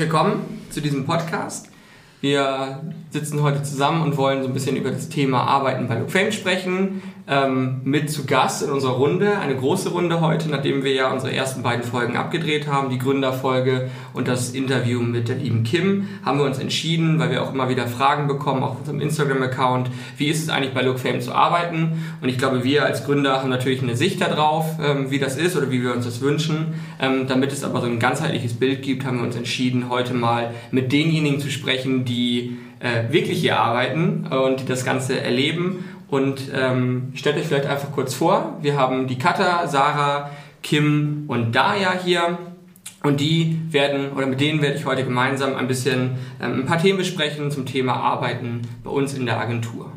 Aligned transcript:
Willkommen 0.00 0.62
zu 0.70 0.80
diesem 0.80 1.04
Podcast. 1.04 1.68
Wir 2.22 2.80
sitzen 3.10 3.42
heute 3.42 3.62
zusammen 3.62 4.00
und 4.00 4.16
wollen 4.16 4.40
so 4.40 4.48
ein 4.48 4.54
bisschen 4.54 4.76
über 4.76 4.90
das 4.90 5.10
Thema 5.10 5.42
Arbeiten 5.42 5.88
bei 5.88 5.98
Look 5.98 6.10
Fame 6.10 6.32
sprechen. 6.32 7.02
Ähm, 7.32 7.82
mit 7.84 8.10
zu 8.10 8.26
Gast 8.26 8.60
in 8.60 8.70
unserer 8.70 8.94
Runde, 8.94 9.38
eine 9.38 9.54
große 9.54 9.90
Runde 9.90 10.20
heute, 10.20 10.50
nachdem 10.50 10.82
wir 10.82 10.92
ja 10.92 11.12
unsere 11.12 11.32
ersten 11.32 11.62
beiden 11.62 11.84
Folgen 11.84 12.16
abgedreht 12.16 12.66
haben, 12.66 12.90
die 12.90 12.98
Gründerfolge 12.98 13.88
und 14.12 14.26
das 14.26 14.50
Interview 14.50 15.00
mit 15.00 15.28
der 15.28 15.36
lieben 15.36 15.62
Kim, 15.62 16.08
haben 16.24 16.38
wir 16.38 16.44
uns 16.44 16.58
entschieden, 16.58 17.20
weil 17.20 17.30
wir 17.30 17.44
auch 17.44 17.54
immer 17.54 17.68
wieder 17.68 17.86
Fragen 17.86 18.26
bekommen 18.26 18.64
auf 18.64 18.80
unserem 18.80 19.00
Instagram-Account, 19.00 19.92
wie 20.16 20.26
ist 20.26 20.42
es 20.42 20.48
eigentlich 20.48 20.74
bei 20.74 20.82
Look 20.82 20.98
Fame 20.98 21.20
zu 21.20 21.32
arbeiten? 21.32 22.02
Und 22.20 22.28
ich 22.28 22.36
glaube, 22.36 22.64
wir 22.64 22.84
als 22.84 23.04
Gründer 23.04 23.34
haben 23.36 23.48
natürlich 23.48 23.80
eine 23.80 23.94
Sicht 23.94 24.20
darauf, 24.20 24.66
ähm, 24.84 25.12
wie 25.12 25.20
das 25.20 25.36
ist 25.36 25.56
oder 25.56 25.70
wie 25.70 25.84
wir 25.84 25.94
uns 25.94 26.06
das 26.06 26.20
wünschen. 26.22 26.74
Ähm, 27.00 27.28
damit 27.28 27.52
es 27.52 27.62
aber 27.62 27.80
so 27.80 27.86
ein 27.86 28.00
ganzheitliches 28.00 28.54
Bild 28.54 28.82
gibt, 28.82 29.04
haben 29.04 29.18
wir 29.18 29.24
uns 29.24 29.36
entschieden, 29.36 29.88
heute 29.88 30.14
mal 30.14 30.52
mit 30.72 30.90
denjenigen 30.90 31.38
zu 31.38 31.48
sprechen, 31.48 32.04
die 32.04 32.58
äh, 32.80 33.12
wirklich 33.12 33.40
hier 33.40 33.60
arbeiten 33.60 34.26
und 34.26 34.60
die 34.60 34.66
das 34.66 34.84
Ganze 34.84 35.20
erleben. 35.20 35.84
Und 36.10 36.50
ähm, 36.52 37.12
stellt 37.14 37.36
euch 37.36 37.46
vielleicht 37.46 37.66
einfach 37.66 37.92
kurz 37.92 38.14
vor, 38.14 38.58
wir 38.60 38.76
haben 38.76 39.06
die 39.06 39.16
Katha, 39.18 39.66
Sarah, 39.68 40.30
Kim 40.62 41.24
und 41.28 41.52
Daya 41.52 41.92
hier. 41.92 42.38
Und 43.02 43.20
die 43.20 43.58
werden, 43.70 44.12
oder 44.12 44.26
mit 44.26 44.40
denen 44.40 44.60
werde 44.60 44.76
ich 44.76 44.84
heute 44.84 45.04
gemeinsam 45.04 45.54
ein 45.54 45.68
bisschen 45.68 46.18
ähm, 46.42 46.60
ein 46.60 46.66
paar 46.66 46.78
Themen 46.78 46.98
besprechen 46.98 47.50
zum 47.50 47.64
Thema 47.64 47.94
Arbeiten 47.94 48.62
bei 48.84 48.90
uns 48.90 49.14
in 49.14 49.24
der 49.24 49.40
Agentur. 49.40 49.92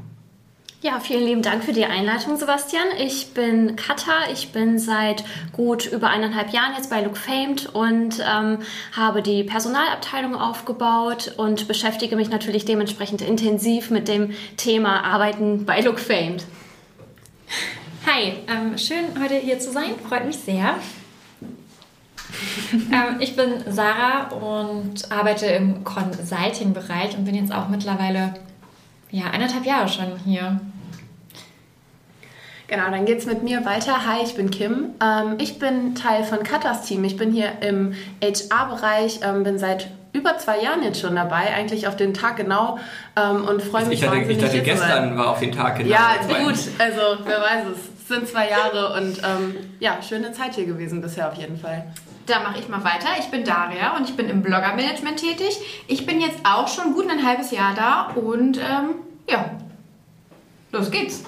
Ja, 0.84 1.00
vielen 1.00 1.24
lieben 1.24 1.42
Dank 1.42 1.64
für 1.64 1.72
die 1.72 1.86
Einleitung, 1.86 2.36
Sebastian. 2.36 2.84
Ich 2.98 3.34
bin 3.34 3.78
Katha. 3.78 4.30
Ich 4.34 4.52
bin 4.52 4.78
seit 4.78 5.24
gut 5.54 5.86
über 5.86 6.10
eineinhalb 6.10 6.52
Jahren 6.52 6.74
jetzt 6.76 6.90
bei 6.90 7.02
Look 7.02 7.16
Famed 7.16 7.68
und 7.68 8.20
ähm, 8.20 8.58
habe 8.92 9.22
die 9.22 9.46
Personalabteilung 9.46 10.36
aufgebaut 10.36 11.36
und 11.38 11.70
beschäftige 11.70 12.18
mich 12.18 12.30
natürlich 12.30 12.66
dementsprechend 12.66 13.22
intensiv 13.22 13.92
mit 13.92 14.10
dem 14.10 14.32
Thema 14.58 15.06
Arbeiten 15.06 15.66
bei 15.66 15.80
Look 15.80 16.02
Famed. 16.02 16.44
Hi, 18.06 18.34
ähm, 18.50 18.78
schön 18.78 19.06
heute 19.24 19.36
hier 19.36 19.60
zu 19.60 19.72
sein. 19.72 19.92
Freut 20.10 20.26
mich 20.26 20.40
sehr. 20.40 20.76
ähm, 22.74 23.22
ich 23.22 23.38
bin 23.38 23.64
Sarah 23.70 24.34
und 24.34 25.10
arbeite 25.10 25.46
im 25.46 25.86
Consulting-Bereich 25.86 27.18
und 27.18 27.24
bin 27.24 27.36
jetzt 27.36 27.54
auch 27.54 27.70
mittlerweile 27.70 28.34
ja, 29.12 29.28
eineinhalb 29.28 29.66
Jahre 29.66 29.88
schon 29.88 30.18
hier. 30.26 30.60
Genau, 32.74 32.90
dann 32.90 33.06
geht 33.06 33.20
es 33.20 33.28
mit 33.28 33.44
mir 33.44 33.64
weiter. 33.66 34.08
Hi, 34.08 34.24
ich 34.24 34.34
bin 34.34 34.50
Kim. 34.50 34.96
Ähm, 35.00 35.36
ich 35.38 35.60
bin 35.60 35.94
Teil 35.94 36.24
von 36.24 36.42
Katas 36.42 36.82
Team. 36.82 37.04
Ich 37.04 37.18
bin 37.18 37.32
hier 37.32 37.62
im 37.62 37.94
HR-Bereich, 38.20 39.20
ähm, 39.22 39.44
bin 39.44 39.60
seit 39.60 39.92
über 40.12 40.40
zwei 40.40 40.60
Jahren 40.60 40.82
jetzt 40.82 41.00
schon 41.00 41.16
dabei, 41.16 41.54
eigentlich 41.54 41.88
auf 41.88 41.96
den 41.96 42.16
Tag 42.16 42.38
genau 42.38 42.80
ähm, 43.16 43.46
und 43.48 43.62
freue 43.62 43.86
mich 43.86 44.02
ich 44.02 44.10
hatte, 44.10 44.18
Ich 44.18 44.40
dachte, 44.40 44.64
gestern 44.64 45.16
war 45.16 45.30
auf 45.30 45.40
den 45.40 45.52
Tag 45.52 45.78
genau. 45.78 45.92
Ja, 45.92 46.16
gut, 46.28 46.58
also 46.80 47.24
wer 47.26 47.42
weiß 47.42 47.66
es. 47.74 47.78
Es 48.02 48.08
sind 48.08 48.28
zwei 48.28 48.50
Jahre 48.50 49.00
und 49.00 49.20
ähm, 49.20 49.56
ja, 49.80 50.00
schöne 50.02 50.32
Zeit 50.32 50.56
hier 50.56 50.66
gewesen 50.66 51.00
bisher 51.00 51.32
auf 51.32 51.36
jeden 51.36 51.60
Fall. 51.60 51.86
Da 52.26 52.40
mache 52.40 52.58
ich 52.58 52.70
mal 52.70 52.84
weiter. 52.84 53.10
Ich 53.20 53.28
bin 53.28 53.44
Daria 53.44 53.96
und 53.96 54.10
ich 54.10 54.16
bin 54.16 54.30
im 54.30 54.42
Blogger-Management 54.42 55.18
tätig. 55.18 55.60
Ich 55.88 56.08
bin 56.08 56.20
jetzt 56.20 56.40
auch 56.44 56.68
schon 56.68 56.96
gut 56.96 57.08
ein 57.08 57.24
halbes 57.24 57.52
Jahr 57.52 57.76
da 57.76 58.20
und 58.20 58.58
ähm, 58.58 58.96
ja, 59.30 59.52
los 60.72 60.90
geht's. 60.90 61.24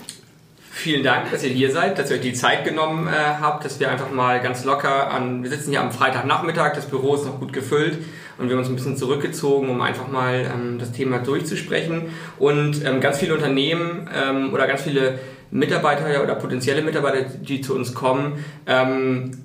Vielen 0.78 1.04
Dank, 1.04 1.32
dass 1.32 1.42
ihr 1.42 1.52
hier 1.52 1.72
seid, 1.72 1.98
dass 1.98 2.12
ihr 2.12 2.18
euch 2.18 2.22
die 2.22 2.34
Zeit 2.34 2.66
genommen 2.66 3.08
äh, 3.08 3.12
habt, 3.12 3.64
dass 3.64 3.80
wir 3.80 3.90
einfach 3.90 4.12
mal 4.12 4.42
ganz 4.42 4.66
locker 4.66 5.10
an. 5.10 5.42
Wir 5.42 5.50
sitzen 5.50 5.70
hier 5.70 5.80
am 5.80 5.94
Freitagnachmittag, 5.94 6.74
das 6.74 6.88
Büro 6.88 7.16
ist 7.16 7.26
noch 7.26 7.40
gut 7.40 7.54
gefüllt 7.54 8.00
und 8.38 8.50
wir 8.50 8.56
haben 8.56 8.60
uns 8.60 8.68
ein 8.68 8.76
bisschen 8.76 8.98
zurückgezogen, 8.98 9.70
um 9.70 9.80
einfach 9.80 10.10
mal 10.10 10.46
ähm, 10.54 10.78
das 10.78 10.92
Thema 10.92 11.20
durchzusprechen. 11.20 12.10
Und 12.40 12.84
ähm, 12.84 13.00
ganz 13.00 13.20
viele 13.20 13.34
Unternehmen 13.34 14.10
ähm, 14.14 14.54
oder 14.54 14.68
ganz 14.68 14.82
viele 14.82 15.18
Mitarbeiter 15.50 16.22
oder 16.22 16.36
potenzielle 16.36 16.82
Mitarbeiter, 16.82 17.24
die 17.24 17.62
zu 17.62 17.74
uns 17.74 17.94
kommen, 17.94 18.44
ähm, 18.68 19.45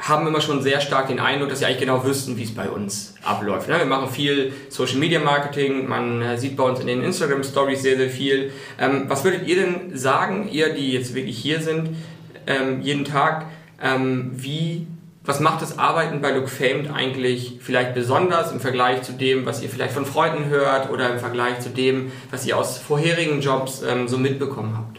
haben 0.00 0.26
immer 0.26 0.40
schon 0.40 0.62
sehr 0.62 0.80
stark 0.80 1.08
den 1.08 1.20
Eindruck, 1.20 1.50
dass 1.50 1.58
sie 1.58 1.66
eigentlich 1.66 1.80
genau 1.80 2.04
wüssten, 2.04 2.36
wie 2.36 2.44
es 2.44 2.54
bei 2.54 2.68
uns 2.70 3.14
abläuft. 3.22 3.68
Ne? 3.68 3.78
Wir 3.78 3.84
machen 3.84 4.08
viel 4.08 4.52
Social 4.68 4.96
Media 4.96 5.20
Marketing, 5.20 5.88
man 5.88 6.22
äh, 6.22 6.38
sieht 6.38 6.56
bei 6.56 6.64
uns 6.64 6.80
in 6.80 6.86
den 6.86 7.02
Instagram 7.02 7.44
Stories 7.44 7.82
sehr, 7.82 7.96
sehr 7.96 8.08
viel. 8.08 8.50
Ähm, 8.78 9.04
was 9.08 9.24
würdet 9.24 9.46
ihr 9.46 9.56
denn 9.56 9.96
sagen, 9.96 10.48
ihr, 10.50 10.72
die 10.72 10.92
jetzt 10.92 11.14
wirklich 11.14 11.38
hier 11.38 11.60
sind, 11.60 11.90
ähm, 12.46 12.80
jeden 12.80 13.04
Tag, 13.04 13.46
ähm, 13.82 14.30
wie, 14.32 14.86
was 15.24 15.38
macht 15.38 15.60
das 15.60 15.78
Arbeiten 15.78 16.22
bei 16.22 16.30
Look 16.30 16.48
Famed 16.48 16.90
eigentlich 16.90 17.58
vielleicht 17.60 17.92
besonders 17.94 18.52
im 18.52 18.60
Vergleich 18.60 19.02
zu 19.02 19.12
dem, 19.12 19.44
was 19.44 19.62
ihr 19.62 19.68
vielleicht 19.68 19.92
von 19.92 20.06
Freunden 20.06 20.46
hört 20.46 20.90
oder 20.90 21.12
im 21.12 21.18
Vergleich 21.18 21.60
zu 21.60 21.68
dem, 21.68 22.10
was 22.30 22.46
ihr 22.46 22.56
aus 22.56 22.78
vorherigen 22.78 23.42
Jobs 23.42 23.82
so 24.06 24.18
mitbekommen 24.18 24.76
habt? 24.76 24.89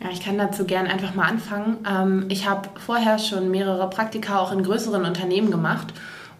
Ja, 0.00 0.10
ich 0.10 0.22
kann 0.22 0.36
dazu 0.36 0.64
gern 0.64 0.86
einfach 0.86 1.14
mal 1.14 1.26
anfangen. 1.26 1.78
Ähm, 1.88 2.26
ich 2.28 2.48
habe 2.48 2.68
vorher 2.84 3.18
schon 3.18 3.50
mehrere 3.50 3.88
Praktika 3.88 4.38
auch 4.38 4.52
in 4.52 4.62
größeren 4.62 5.04
Unternehmen 5.04 5.50
gemacht. 5.50 5.88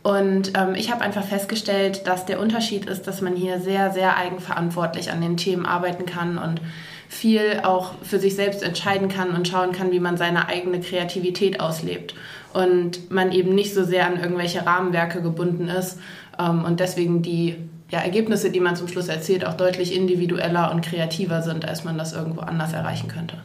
Und 0.02 0.52
ähm, 0.56 0.74
ich 0.76 0.92
habe 0.92 1.02
einfach 1.02 1.24
festgestellt, 1.24 2.06
dass 2.06 2.26
der 2.26 2.38
Unterschied 2.38 2.84
ist, 2.84 3.08
dass 3.08 3.22
man 3.22 3.34
hier 3.34 3.58
sehr, 3.58 3.90
sehr 3.90 4.16
eigenverantwortlich 4.16 5.10
an 5.10 5.20
den 5.20 5.36
Themen 5.36 5.66
arbeiten 5.66 6.06
kann 6.06 6.38
und 6.38 6.60
viel 7.08 7.60
auch 7.64 7.94
für 8.02 8.18
sich 8.18 8.36
selbst 8.36 8.62
entscheiden 8.62 9.08
kann 9.08 9.30
und 9.30 9.48
schauen 9.48 9.72
kann, 9.72 9.90
wie 9.90 10.00
man 10.00 10.16
seine 10.16 10.48
eigene 10.48 10.80
Kreativität 10.80 11.60
auslebt. 11.60 12.14
Und 12.52 13.10
man 13.10 13.32
eben 13.32 13.54
nicht 13.54 13.74
so 13.74 13.84
sehr 13.84 14.06
an 14.06 14.20
irgendwelche 14.20 14.64
Rahmenwerke 14.64 15.22
gebunden 15.22 15.68
ist 15.68 15.98
ähm, 16.38 16.64
und 16.64 16.80
deswegen 16.80 17.22
die 17.22 17.56
ja, 17.90 18.00
Ergebnisse, 18.00 18.50
die 18.50 18.60
man 18.60 18.76
zum 18.76 18.88
Schluss 18.88 19.08
erzielt, 19.08 19.44
auch 19.46 19.54
deutlich 19.54 19.94
individueller 19.94 20.72
und 20.72 20.82
kreativer 20.82 21.42
sind, 21.42 21.64
als 21.64 21.84
man 21.84 21.96
das 21.96 22.12
irgendwo 22.12 22.40
anders 22.40 22.72
erreichen 22.72 23.08
könnte. 23.08 23.36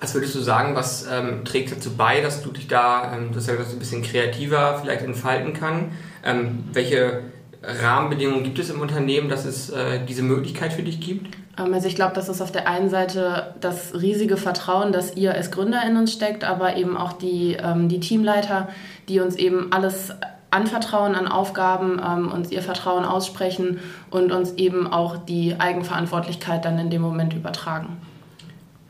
Was 0.00 0.14
würdest 0.14 0.34
du 0.34 0.40
sagen, 0.40 0.74
was 0.74 1.06
ähm, 1.10 1.44
trägt 1.44 1.72
dazu 1.72 1.96
bei, 1.96 2.20
dass 2.20 2.42
du 2.42 2.50
dich 2.50 2.68
da, 2.68 3.14
ähm, 3.16 3.32
dass 3.32 3.46
das 3.46 3.72
ein 3.72 3.78
bisschen 3.78 4.02
kreativer 4.02 4.78
vielleicht 4.80 5.02
entfalten 5.02 5.54
kann? 5.54 5.92
Ähm, 6.24 6.64
welche 6.72 7.22
Rahmenbedingungen 7.62 8.44
gibt 8.44 8.58
es 8.58 8.70
im 8.70 8.80
Unternehmen, 8.80 9.28
dass 9.28 9.44
es 9.44 9.70
äh, 9.70 10.00
diese 10.06 10.22
Möglichkeit 10.22 10.72
für 10.72 10.82
dich 10.82 11.00
gibt? 11.00 11.36
Ähm, 11.58 11.72
also 11.72 11.88
ich 11.88 11.94
glaube, 11.94 12.14
das 12.14 12.28
ist 12.28 12.40
auf 12.40 12.52
der 12.52 12.68
einen 12.68 12.90
Seite 12.90 13.54
das 13.60 13.94
riesige 13.94 14.36
Vertrauen, 14.36 14.92
das 14.92 15.16
ihr 15.16 15.34
als 15.34 15.50
Gründer 15.50 15.82
in 15.86 15.96
uns 15.96 16.12
steckt, 16.12 16.44
aber 16.44 16.76
eben 16.76 16.96
auch 16.96 17.12
die, 17.14 17.56
ähm, 17.60 17.88
die 17.88 18.00
Teamleiter, 18.00 18.68
die 19.08 19.20
uns 19.20 19.36
eben 19.36 19.72
alles 19.72 20.10
anvertrauen 20.54 21.14
an 21.14 21.28
Aufgaben, 21.28 22.00
ähm, 22.04 22.30
uns 22.30 22.50
ihr 22.50 22.62
Vertrauen 22.62 23.04
aussprechen 23.04 23.80
und 24.10 24.32
uns 24.32 24.54
eben 24.54 24.86
auch 24.86 25.16
die 25.16 25.56
Eigenverantwortlichkeit 25.58 26.64
dann 26.64 26.78
in 26.78 26.90
dem 26.90 27.02
Moment 27.02 27.34
übertragen. 27.34 28.00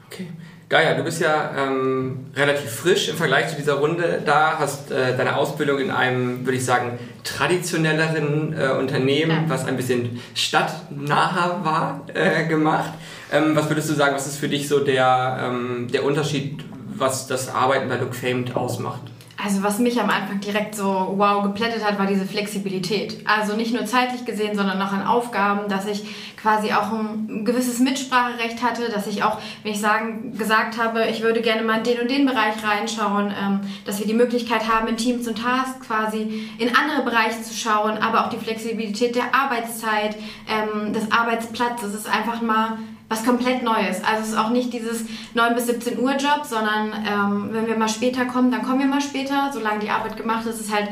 Okay. 0.06 0.28
Gaia, 0.69 0.94
du 0.94 1.04
bist 1.04 1.20
ja 1.20 1.53
ähm, 1.56 2.26
relativ 2.34 2.70
frisch 2.70 3.08
im 3.08 3.16
Vergleich 3.16 3.48
zu 3.48 3.56
dieser 3.56 3.74
Runde 3.74 4.22
da, 4.24 4.58
hast 4.58 4.91
äh, 4.91 5.16
deine 5.16 5.36
Ausbildung 5.36 5.78
in 5.78 5.91
einem, 5.91 6.44
würde 6.44 6.56
ich 6.56 6.64
sagen, 6.64 6.98
traditionelleren 7.22 8.56
äh, 8.58 8.70
Unternehmen, 8.70 9.30
ja. 9.30 9.44
was 9.47 9.66
ein 9.66 9.76
bisschen 9.76 10.20
stadtnaher 10.34 11.60
war, 11.62 12.00
äh, 12.14 12.47
gemacht. 12.47 12.92
Ähm, 13.30 13.54
was 13.54 13.69
würdest 13.69 13.91
du 13.91 13.94
sagen, 13.94 14.14
was 14.14 14.26
ist 14.26 14.38
für 14.38 14.48
dich 14.48 14.66
so 14.66 14.80
der, 14.80 15.38
ähm, 15.44 15.88
der 15.92 16.04
Unterschied, 16.04 16.64
was 16.97 17.26
das 17.26 17.54
Arbeiten 17.54 17.88
bei 17.88 17.97
Look 17.97 18.14
Famed 18.14 18.56
ausmacht? 18.56 19.03
Also 19.44 19.62
was 19.62 19.78
mich 19.78 20.00
am 20.00 20.09
Anfang 20.09 20.41
direkt 20.41 20.74
so 20.74 21.15
wow 21.18 21.42
geplättet 21.42 21.84
hat, 21.84 21.98
war 21.98 22.07
diese 22.07 22.24
Flexibilität. 22.24 23.18
Also 23.27 23.54
nicht 23.54 23.74
nur 23.74 23.84
zeitlich 23.84 24.24
gesehen, 24.24 24.57
sondern 24.57 24.80
auch 24.80 24.92
an 24.92 25.07
Aufgaben, 25.07 25.68
dass 25.68 25.86
ich 25.86 26.03
quasi 26.41 26.72
auch 26.72 26.91
ein 26.92 27.45
gewisses 27.45 27.78
Mitspracherecht 27.78 28.63
hatte, 28.63 28.91
dass 28.91 29.07
ich 29.07 29.22
auch, 29.22 29.39
wenn 29.63 29.72
ich 29.72 29.80
sagen, 29.80 30.36
gesagt 30.39 30.83
habe, 30.83 31.07
ich 31.09 31.22
würde 31.22 31.42
gerne 31.42 31.63
mal 31.63 31.78
in 31.78 31.84
den 31.84 32.01
und 32.01 32.10
den 32.10 32.24
Bereich 32.24 32.54
reinschauen, 32.65 33.34
ähm, 33.39 33.60
dass 33.84 33.98
wir 33.98 34.07
die 34.07 34.15
Möglichkeit 34.15 34.66
haben, 34.66 34.89
in 34.89 34.97
Teams 34.97 35.28
und 35.28 35.42
Tasks 35.42 35.86
quasi 35.86 36.48
in 36.59 36.74
andere 36.74 37.03
Bereiche 37.03 37.42
zu 37.42 37.54
schauen, 37.54 37.98
aber 37.98 38.24
auch 38.24 38.30
die 38.30 38.39
Flexibilität 38.39 39.15
der 39.15 39.34
Arbeitszeit, 39.34 40.16
ähm, 40.48 40.95
des 40.95 41.13
Arbeitsplatzes 41.13 41.95
ist 41.95 42.09
einfach 42.09 42.41
mal 42.41 42.78
was 43.09 43.24
komplett 43.24 43.62
Neues. 43.62 44.03
Also 44.03 44.22
es 44.22 44.28
ist 44.30 44.39
auch 44.39 44.51
nicht 44.51 44.72
dieses 44.72 45.04
9 45.34 45.54
bis 45.54 45.66
17 45.66 45.98
Uhr 45.98 46.12
Job, 46.12 46.42
sondern 46.45 46.92
ähm, 47.06 47.48
wenn 47.53 47.66
wir 47.66 47.77
mal 47.77 47.89
später 47.89 48.24
kommen, 48.24 48.51
dann 48.51 48.62
kommen 48.62 48.80
wir 48.80 48.86
mal 48.86 49.01
später. 49.01 49.51
Solange 49.53 49.80
die 49.80 49.91
Arbeit 49.91 50.16
gemacht 50.16 50.47
ist, 50.47 50.60
ist 50.60 50.74
halt 50.74 50.89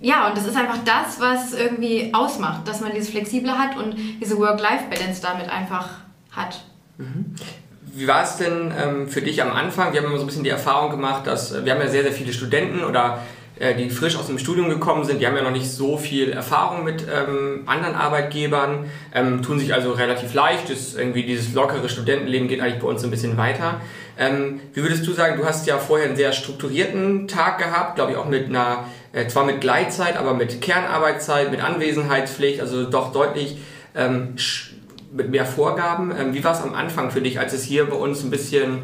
ja, 0.00 0.28
und 0.28 0.36
das 0.36 0.46
ist 0.46 0.56
einfach 0.56 0.78
das, 0.84 1.20
was 1.20 1.52
irgendwie 1.52 2.10
ausmacht, 2.14 2.66
dass 2.66 2.80
man 2.80 2.92
dieses 2.92 3.10
Flexible 3.10 3.58
hat 3.58 3.76
und 3.76 3.96
diese 4.20 4.38
Work-Life-Balance 4.38 5.20
damit 5.20 5.50
einfach 5.50 5.90
hat. 6.30 6.60
Mhm. 6.98 7.34
Wie 7.94 8.06
war 8.06 8.22
es 8.22 8.36
denn 8.36 8.72
ähm, 8.80 9.08
für 9.08 9.22
dich 9.22 9.42
am 9.42 9.50
Anfang? 9.50 9.92
Wir 9.92 10.00
haben 10.00 10.06
immer 10.06 10.18
so 10.18 10.24
ein 10.24 10.26
bisschen 10.26 10.44
die 10.44 10.50
Erfahrung 10.50 10.90
gemacht, 10.90 11.26
dass 11.26 11.52
äh, 11.52 11.64
wir 11.64 11.72
haben 11.72 11.80
ja 11.80 11.88
sehr, 11.88 12.02
sehr 12.02 12.12
viele 12.12 12.32
Studenten 12.32 12.84
oder 12.84 13.22
die 13.76 13.90
frisch 13.90 14.16
aus 14.16 14.26
dem 14.26 14.38
Studium 14.38 14.68
gekommen 14.68 15.04
sind, 15.04 15.20
die 15.20 15.26
haben 15.26 15.36
ja 15.36 15.42
noch 15.42 15.50
nicht 15.50 15.68
so 15.68 15.96
viel 15.96 16.30
Erfahrung 16.30 16.84
mit 16.84 17.04
ähm, 17.12 17.62
anderen 17.66 17.94
Arbeitgebern, 17.94 18.86
ähm, 19.12 19.42
tun 19.42 19.58
sich 19.58 19.74
also 19.74 19.92
relativ 19.92 20.32
leicht. 20.34 20.70
Das, 20.70 20.94
irgendwie 20.94 21.24
dieses 21.24 21.54
lockere 21.54 21.88
Studentenleben 21.88 22.48
geht 22.48 22.60
eigentlich 22.60 22.80
bei 22.80 22.86
uns 22.86 23.02
ein 23.02 23.10
bisschen 23.10 23.36
weiter. 23.36 23.80
Ähm, 24.16 24.60
wie 24.74 24.82
würdest 24.82 25.06
du 25.06 25.12
sagen, 25.12 25.36
du 25.36 25.44
hast 25.44 25.66
ja 25.66 25.78
vorher 25.78 26.06
einen 26.06 26.16
sehr 26.16 26.32
strukturierten 26.32 27.28
Tag 27.28 27.58
gehabt, 27.58 27.96
glaube 27.96 28.12
ich 28.12 28.16
auch 28.16 28.28
mit 28.28 28.46
einer 28.48 28.84
äh, 29.12 29.26
zwar 29.26 29.44
mit 29.44 29.60
Gleitzeit, 29.60 30.16
aber 30.16 30.34
mit 30.34 30.60
Kernarbeitszeit, 30.60 31.50
mit 31.50 31.62
Anwesenheitspflicht, 31.62 32.60
also 32.60 32.84
doch 32.84 33.12
deutlich 33.12 33.58
ähm, 33.94 34.36
mit 35.12 35.30
mehr 35.30 35.46
Vorgaben. 35.46 36.12
Ähm, 36.16 36.34
wie 36.34 36.44
war 36.44 36.52
es 36.52 36.62
am 36.62 36.74
Anfang 36.74 37.10
für 37.10 37.20
dich, 37.20 37.38
als 37.38 37.52
es 37.52 37.64
hier 37.64 37.86
bei 37.86 37.96
uns 37.96 38.22
ein 38.22 38.30
bisschen 38.30 38.82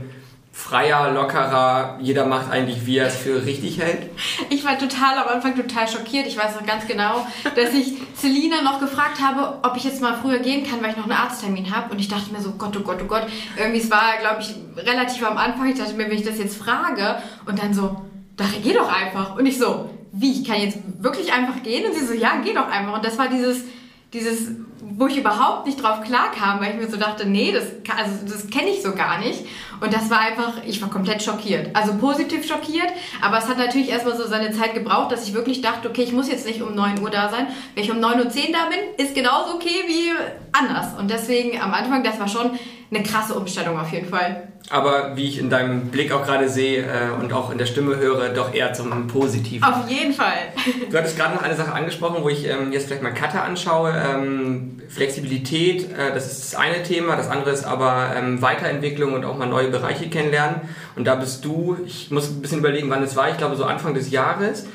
freier, 0.54 1.10
lockerer, 1.10 1.98
jeder 2.00 2.26
macht 2.26 2.48
eigentlich, 2.48 2.86
wie 2.86 2.98
er 2.98 3.08
es 3.08 3.16
für 3.16 3.44
richtig 3.44 3.80
hält? 3.80 4.08
Ich 4.50 4.64
war 4.64 4.78
total 4.78 5.18
am 5.18 5.28
Anfang 5.28 5.56
total 5.56 5.88
schockiert. 5.88 6.28
Ich 6.28 6.38
weiß 6.38 6.54
noch 6.54 6.64
ganz 6.64 6.86
genau, 6.86 7.26
dass 7.56 7.74
ich 7.74 7.94
Selina 8.14 8.62
noch 8.62 8.78
gefragt 8.78 9.20
habe, 9.20 9.58
ob 9.66 9.76
ich 9.76 9.82
jetzt 9.82 10.00
mal 10.00 10.14
früher 10.14 10.38
gehen 10.38 10.64
kann, 10.64 10.80
weil 10.80 10.90
ich 10.90 10.96
noch 10.96 11.04
einen 11.04 11.12
Arzttermin 11.12 11.74
habe. 11.74 11.92
Und 11.92 11.98
ich 11.98 12.06
dachte 12.06 12.32
mir 12.32 12.40
so, 12.40 12.52
Gott, 12.52 12.74
oh 12.78 12.82
Gott, 12.82 12.98
oh 13.02 13.06
Gott. 13.06 13.26
Irgendwie, 13.58 13.80
es 13.80 13.90
war, 13.90 14.16
glaube 14.20 14.42
ich, 14.42 14.54
relativ 14.76 15.26
am 15.26 15.36
Anfang. 15.36 15.68
Ich 15.68 15.76
dachte 15.76 15.94
mir, 15.94 16.08
wenn 16.08 16.16
ich 16.16 16.24
das 16.24 16.38
jetzt 16.38 16.56
frage 16.56 17.16
und 17.46 17.60
dann 17.60 17.74
so, 17.74 17.96
da 18.36 18.44
geh 18.62 18.72
doch 18.72 18.90
einfach. 18.90 19.36
Und 19.36 19.46
ich 19.46 19.58
so, 19.58 19.90
wie, 20.12 20.40
ich 20.40 20.46
kann 20.46 20.60
jetzt 20.60 20.78
wirklich 20.98 21.32
einfach 21.32 21.64
gehen? 21.64 21.84
Und 21.84 21.98
sie 21.98 22.06
so, 22.06 22.14
ja, 22.14 22.40
geh 22.44 22.54
doch 22.54 22.68
einfach. 22.68 22.94
Und 22.94 23.04
das 23.04 23.18
war 23.18 23.28
dieses, 23.28 23.64
dieses, 24.12 24.52
wo 24.86 25.06
ich 25.06 25.16
überhaupt 25.16 25.66
nicht 25.66 25.82
drauf 25.82 26.02
klarkam, 26.02 26.60
weil 26.60 26.72
ich 26.72 26.76
mir 26.76 26.88
so 26.88 26.96
dachte, 26.96 27.26
nee, 27.26 27.52
das, 27.52 27.64
also 27.96 28.26
das 28.26 28.50
kenne 28.50 28.68
ich 28.68 28.82
so 28.82 28.94
gar 28.94 29.18
nicht. 29.18 29.44
Und 29.80 29.92
das 29.92 30.10
war 30.10 30.20
einfach, 30.20 30.54
ich 30.66 30.80
war 30.82 30.90
komplett 30.90 31.22
schockiert. 31.22 31.74
Also 31.74 31.94
positiv 31.94 32.46
schockiert, 32.46 32.88
aber 33.22 33.38
es 33.38 33.48
hat 33.48 33.58
natürlich 33.58 33.88
erstmal 33.88 34.16
so 34.16 34.26
seine 34.26 34.52
Zeit 34.52 34.74
gebraucht, 34.74 35.10
dass 35.10 35.26
ich 35.26 35.34
wirklich 35.34 35.62
dachte, 35.62 35.88
okay, 35.88 36.02
ich 36.02 36.12
muss 36.12 36.28
jetzt 36.28 36.46
nicht 36.46 36.62
um 36.62 36.74
9 36.74 37.00
Uhr 37.02 37.10
da 37.10 37.30
sein. 37.30 37.46
Wenn 37.74 37.84
ich 37.84 37.90
um 37.90 37.98
9.10 37.98 38.16
Uhr 38.18 38.52
da 38.52 38.66
bin, 38.66 39.04
ist 39.04 39.14
genauso 39.14 39.54
okay 39.54 39.84
wie 39.86 40.10
anders. 40.52 40.98
Und 40.98 41.10
deswegen 41.10 41.60
am 41.60 41.72
Anfang, 41.72 42.04
das 42.04 42.20
war 42.20 42.28
schon 42.28 42.50
eine 42.90 43.02
krasse 43.02 43.34
Umstellung 43.34 43.78
auf 43.78 43.90
jeden 43.92 44.08
Fall. 44.08 44.48
Aber 44.70 45.14
wie 45.14 45.28
ich 45.28 45.38
in 45.38 45.50
deinem 45.50 45.88
Blick 45.88 46.10
auch 46.10 46.24
gerade 46.24 46.48
sehe 46.48 46.82
äh, 46.82 47.20
und 47.20 47.34
auch 47.34 47.50
in 47.50 47.58
der 47.58 47.66
Stimme 47.66 47.96
höre, 47.96 48.30
doch 48.30 48.54
eher 48.54 48.72
zum 48.72 49.08
Positiven. 49.08 49.62
Auf 49.62 49.88
jeden 49.88 50.14
Fall. 50.14 50.32
Du 50.90 50.96
hattest 50.96 51.16
gerade 51.16 51.34
noch 51.34 51.42
eine 51.42 51.56
Sache 51.56 51.72
angesprochen, 51.72 52.22
wo 52.22 52.28
ich 52.28 52.46
ähm, 52.48 52.72
jetzt 52.72 52.86
vielleicht 52.86 53.02
mal 53.02 53.12
Cutter 53.12 53.42
anschaue. 53.42 53.92
Ähm, 53.92 54.80
Flexibilität, 54.88 55.90
äh, 55.92 56.14
das 56.14 56.30
ist 56.30 56.52
das 56.52 56.60
eine 56.60 56.82
Thema. 56.82 57.16
Das 57.16 57.28
andere 57.28 57.50
ist 57.50 57.64
aber 57.64 58.12
ähm, 58.16 58.40
Weiterentwicklung 58.40 59.12
und 59.12 59.24
auch 59.24 59.36
mal 59.36 59.46
neue 59.46 59.68
Bereiche 59.68 60.08
kennenlernen. 60.08 60.62
Und 60.96 61.06
da 61.06 61.16
bist 61.16 61.44
du, 61.44 61.76
ich 61.84 62.10
muss 62.10 62.30
ein 62.30 62.40
bisschen 62.40 62.60
überlegen, 62.60 62.88
wann 62.90 63.02
es 63.02 63.16
war, 63.16 63.30
ich 63.30 63.36
glaube 63.36 63.56
so 63.56 63.64
Anfang 63.64 63.94
des 63.94 64.10
Jahres, 64.10 64.66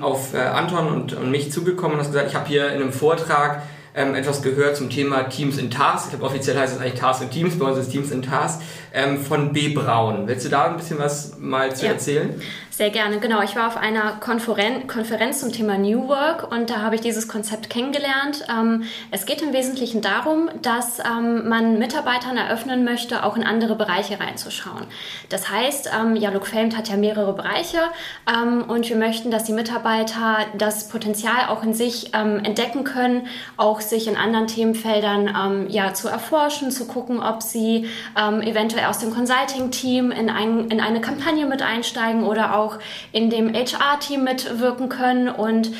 auf 0.00 0.34
äh, 0.34 0.38
Anton 0.38 0.86
und, 0.86 1.14
und 1.14 1.32
mich 1.32 1.50
zugekommen 1.50 1.94
und 1.94 1.98
hast 1.98 2.12
gesagt, 2.12 2.28
ich 2.28 2.36
habe 2.36 2.46
hier 2.46 2.68
in 2.68 2.80
einem 2.80 2.92
Vortrag 2.92 3.62
ähm, 3.94 4.14
etwas 4.14 4.42
gehört 4.42 4.76
zum 4.76 4.90
Thema 4.90 5.24
Teams 5.24 5.58
in 5.58 5.70
Tasks. 5.70 6.06
Ich 6.06 6.10
glaube, 6.10 6.24
offiziell 6.24 6.58
heißt 6.58 6.74
es 6.74 6.80
eigentlich 6.80 7.00
Tasks 7.00 7.22
in 7.22 7.30
Teams, 7.30 7.58
bei 7.58 7.66
uns 7.66 7.78
ist 7.78 7.90
Teams 7.90 8.10
in 8.10 8.22
Tasks, 8.22 8.64
ähm, 8.92 9.22
von 9.22 9.52
B. 9.52 9.68
Braun. 9.68 10.26
Willst 10.26 10.44
du 10.44 10.50
da 10.50 10.64
ein 10.66 10.76
bisschen 10.76 10.98
was 10.98 11.38
mal 11.38 11.74
zu 11.74 11.86
ja. 11.86 11.92
erzählen? 11.92 12.40
Sehr 12.74 12.88
gerne, 12.88 13.20
genau. 13.20 13.42
Ich 13.42 13.54
war 13.54 13.68
auf 13.68 13.76
einer 13.76 14.12
Konferen 14.18 14.86
Konferenz 14.86 15.40
zum 15.40 15.52
Thema 15.52 15.76
New 15.76 16.08
Work 16.08 16.50
und 16.50 16.70
da 16.70 16.80
habe 16.80 16.94
ich 16.94 17.02
dieses 17.02 17.28
Konzept 17.28 17.68
kennengelernt. 17.68 18.46
Ähm, 18.50 18.84
es 19.10 19.26
geht 19.26 19.42
im 19.42 19.52
Wesentlichen 19.52 20.00
darum, 20.00 20.48
dass 20.62 20.98
ähm, 20.98 21.48
man 21.50 21.78
Mitarbeitern 21.78 22.38
eröffnen 22.38 22.82
möchte, 22.82 23.24
auch 23.24 23.36
in 23.36 23.44
andere 23.44 23.76
Bereiche 23.76 24.18
reinzuschauen. 24.18 24.86
Das 25.28 25.50
heißt, 25.50 25.90
ähm, 25.94 26.16
ja, 26.16 26.30
Look 26.30 26.46
Famed 26.46 26.74
hat 26.74 26.88
ja 26.88 26.96
mehrere 26.96 27.34
Bereiche 27.34 27.78
ähm, 28.26 28.64
und 28.66 28.88
wir 28.88 28.96
möchten, 28.96 29.30
dass 29.30 29.44
die 29.44 29.52
Mitarbeiter 29.52 30.38
das 30.56 30.88
Potenzial 30.88 31.48
auch 31.50 31.62
in 31.62 31.74
sich 31.74 32.12
ähm, 32.14 32.42
entdecken 32.42 32.84
können, 32.84 33.26
auch 33.58 33.82
sich 33.82 34.08
in 34.08 34.16
anderen 34.16 34.46
Themenfeldern 34.46 35.28
ähm, 35.28 35.66
ja, 35.68 35.92
zu 35.92 36.08
erforschen, 36.08 36.70
zu 36.70 36.86
gucken, 36.86 37.22
ob 37.22 37.42
sie 37.42 37.86
eventuell 38.14 38.81
aus 38.84 38.98
dem 38.98 39.12
Consulting-Team 39.12 40.10
in, 40.10 40.30
ein, 40.30 40.70
in 40.70 40.80
eine 40.80 41.00
Kampagne 41.00 41.46
mit 41.46 41.62
einsteigen 41.62 42.24
oder 42.24 42.56
auch 42.56 42.78
in 43.12 43.30
dem 43.30 43.52
HR-Team 43.52 44.24
mitwirken 44.24 44.88
können. 44.88 45.28
Und 45.28 45.72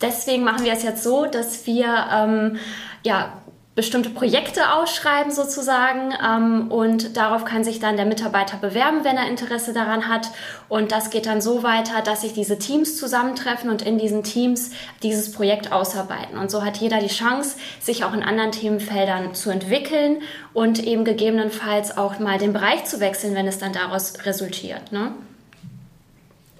deswegen 0.00 0.44
machen 0.44 0.64
wir 0.64 0.72
es 0.72 0.82
jetzt 0.82 1.02
so, 1.02 1.26
dass 1.26 1.66
wir 1.66 2.06
ähm, 2.12 2.56
ja, 3.02 3.32
bestimmte 3.76 4.10
Projekte 4.10 4.72
ausschreiben 4.72 5.30
sozusagen 5.30 6.12
ähm, 6.24 6.70
und 6.70 7.16
darauf 7.16 7.44
kann 7.44 7.62
sich 7.62 7.78
dann 7.78 7.96
der 7.96 8.04
Mitarbeiter 8.04 8.56
bewerben, 8.56 9.04
wenn 9.04 9.16
er 9.16 9.28
Interesse 9.28 9.72
daran 9.72 10.08
hat 10.08 10.28
und 10.68 10.90
das 10.90 11.10
geht 11.10 11.26
dann 11.26 11.40
so 11.40 11.62
weiter, 11.62 12.02
dass 12.04 12.22
sich 12.22 12.32
diese 12.32 12.58
Teams 12.58 12.98
zusammentreffen 12.98 13.70
und 13.70 13.82
in 13.82 13.96
diesen 13.96 14.24
Teams 14.24 14.72
dieses 15.04 15.30
Projekt 15.30 15.72
ausarbeiten 15.72 16.36
und 16.36 16.50
so 16.50 16.64
hat 16.64 16.78
jeder 16.78 16.98
die 16.98 17.06
Chance, 17.06 17.56
sich 17.78 18.04
auch 18.04 18.12
in 18.12 18.24
anderen 18.24 18.50
Themenfeldern 18.50 19.34
zu 19.34 19.50
entwickeln 19.50 20.20
und 20.52 20.82
eben 20.82 21.04
gegebenenfalls 21.04 21.96
auch 21.96 22.18
mal 22.18 22.38
den 22.38 22.52
Bereich 22.52 22.84
zu 22.86 22.98
wechseln, 22.98 23.36
wenn 23.36 23.46
es 23.46 23.58
dann 23.58 23.72
daraus 23.72 24.26
resultiert. 24.26 24.90
Ne? 24.90 25.12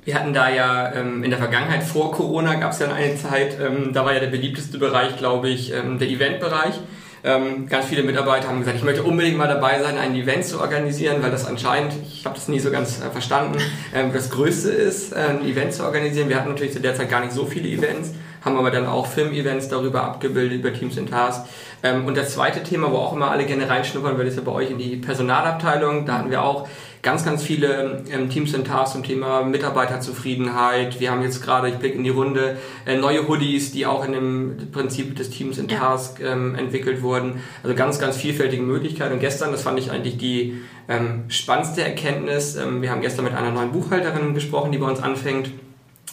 Wir 0.05 0.15
hatten 0.15 0.33
da 0.33 0.49
ja 0.49 0.95
ähm, 0.95 1.25
in 1.25 1.31
der 1.31 1.39
Vergangenheit 1.39 1.83
vor 1.83 2.13
Corona 2.13 2.55
gab 2.55 2.73
es 2.73 2.79
ja 2.79 2.93
eine 2.93 3.17
Zeit, 3.17 3.59
ähm, 3.61 3.93
da 3.93 4.05
war 4.05 4.15
ja 4.15 4.21
der 4.21 4.29
beliebteste 4.29 4.79
Bereich, 4.79 5.17
glaube 5.19 5.49
ich, 5.49 5.75
ähm, 5.75 5.99
der 5.99 6.09
Eventbereich. 6.09 6.75
Ähm, 7.23 7.67
ganz 7.69 7.87
viele 7.87 8.03
Mitarbeiter 8.03 8.49
haben 8.49 8.61
gesagt, 8.61 8.79
ich 8.79 8.85
möchte 8.85 9.03
unbedingt 9.03 9.37
mal 9.37 9.47
dabei 9.47 9.81
sein, 9.83 9.99
ein 9.99 10.15
Event 10.15 10.45
zu 10.45 10.59
organisieren, 10.59 11.23
weil 11.23 11.31
das 11.31 11.47
anscheinend, 11.47 11.93
ich 12.11 12.25
habe 12.25 12.35
das 12.35 12.49
nie 12.49 12.59
so 12.61 12.71
ganz 12.71 13.01
äh, 13.01 13.11
verstanden, 13.11 13.59
ähm, 13.95 14.11
das 14.13 14.31
Größte 14.31 14.71
ist, 14.71 15.13
äh, 15.13 15.17
ein 15.17 15.45
Event 15.45 15.75
zu 15.75 15.85
organisieren. 15.85 16.31
Wir 16.31 16.37
hatten 16.37 16.49
natürlich 16.49 16.73
zu 16.73 16.81
der 16.81 16.95
Zeit 16.95 17.11
gar 17.11 17.21
nicht 17.21 17.33
so 17.33 17.45
viele 17.45 17.69
Events, 17.69 18.13
haben 18.43 18.57
aber 18.57 18.71
dann 18.71 18.87
auch 18.87 19.07
Film-Events 19.07 19.69
darüber 19.69 20.03
abgebildet, 20.03 20.61
über 20.61 20.73
Teams 20.73 20.97
in 20.97 21.07
Task. 21.07 21.47
Ähm, 21.83 22.07
und 22.07 22.17
das 22.17 22.33
zweite 22.33 22.63
Thema, 22.63 22.91
wo 22.91 22.97
auch 22.97 23.13
immer 23.13 23.31
alle 23.31 23.45
gerne 23.45 23.69
reinschnuppern, 23.69 24.17
weil 24.17 24.25
das 24.25 24.37
ja 24.37 24.43
bei 24.43 24.53
euch 24.53 24.71
in 24.71 24.79
die 24.79 24.97
Personalabteilung, 24.97 26.07
da 26.07 26.19
hatten 26.19 26.31
wir 26.31 26.43
auch 26.43 26.69
ganz, 27.03 27.25
ganz 27.25 27.43
viele 27.43 28.03
ähm, 28.11 28.29
Teams 28.29 28.55
und 28.55 28.67
Tasks 28.67 28.93
zum 28.93 29.03
Thema 29.03 29.43
Mitarbeiterzufriedenheit. 29.43 31.01
Wir 31.01 31.11
haben 31.11 31.23
jetzt 31.23 31.43
gerade, 31.43 31.69
ich 31.69 31.77
blicke 31.77 31.97
in 31.97 32.05
die 32.05 32.11
Runde, 32.11 32.59
äh, 32.85 32.97
neue 32.97 33.27
Hoodies, 33.27 33.73
die 33.73 33.87
auch 33.87 34.05
in 34.05 34.13
dem 34.13 34.71
Prinzip 34.73 35.17
des 35.17 35.31
Teams 35.31 35.59
in 35.59 35.69
Task 35.69 36.21
ähm, 36.21 36.55
entwickelt 36.55 37.03
wurden. 37.03 37.41
Also 37.63 37.75
ganz, 37.75 37.99
ganz 37.99 38.17
vielfältige 38.17 38.63
Möglichkeiten. 38.63 39.15
Und 39.15 39.21
gestern, 39.21 39.53
das 39.53 39.63
fand 39.63 39.79
ich 39.79 39.91
eigentlich 39.91 40.19
die 40.19 40.61
ähm, 40.89 41.25
spannendste 41.29 41.83
Erkenntnis. 41.83 42.57
Ähm, 42.57 42.83
wir 42.83 42.91
haben 42.91 43.01
gestern 43.01 43.25
mit 43.25 43.35
einer 43.35 43.51
neuen 43.51 43.73
Buchhalterin 43.73 44.35
gesprochen, 44.35 44.73
die 44.73 44.79
bei 44.79 44.89
uns 44.89 45.01
anfängt. 45.01 45.51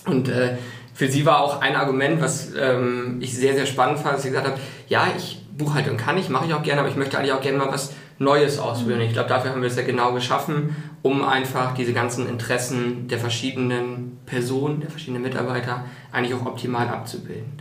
Und 0.06 0.30
äh, 0.30 0.58
für 0.94 1.10
sie 1.10 1.26
war 1.26 1.42
auch 1.42 1.62
ein 1.62 1.76
Argument, 1.76 2.22
was 2.22 2.54
ähm, 2.58 3.18
ich 3.20 3.36
sehr, 3.36 3.56
sehr 3.56 3.66
spannend 3.66 4.00
fand, 4.00 4.16
dass 4.16 4.24
sie 4.24 4.30
gesagt 4.30 4.48
hat, 4.48 4.60
ja, 4.88 5.08
ich 5.18 5.42
Buchhaltung 5.58 5.98
kann 5.98 6.18
ich, 6.18 6.30
mache 6.30 6.46
ich 6.46 6.54
auch 6.54 6.64
gerne, 6.64 6.82
aber 6.82 6.90
ich 6.90 6.96
möchte 6.96 7.18
eigentlich 7.18 7.34
auch 7.34 7.42
gerne 7.42 7.58
mal 7.58 7.72
was 7.72 7.94
Neues 8.20 8.60
ausprobieren. 8.60 9.02
Ich 9.02 9.14
glaube, 9.14 9.30
dafür 9.30 9.52
haben 9.52 9.62
wir 9.62 9.70
es 9.70 9.76
ja 9.76 9.84
genau 9.84 10.14
geschaffen, 10.14 10.76
um 11.02 11.24
einfach 11.24 11.74
diese 11.74 11.94
ganzen 11.94 12.28
Interessen 12.28 13.08
der 13.08 13.20
verschiedenen 13.20 14.20
Personen, 14.26 14.82
der 14.82 14.90
verschiedenen 14.90 15.24
Mitarbeiter 15.24 15.86
eigentlich 16.12 16.34
auch 16.34 16.46
optimal 16.46 16.88
abzubilden. 16.90 17.54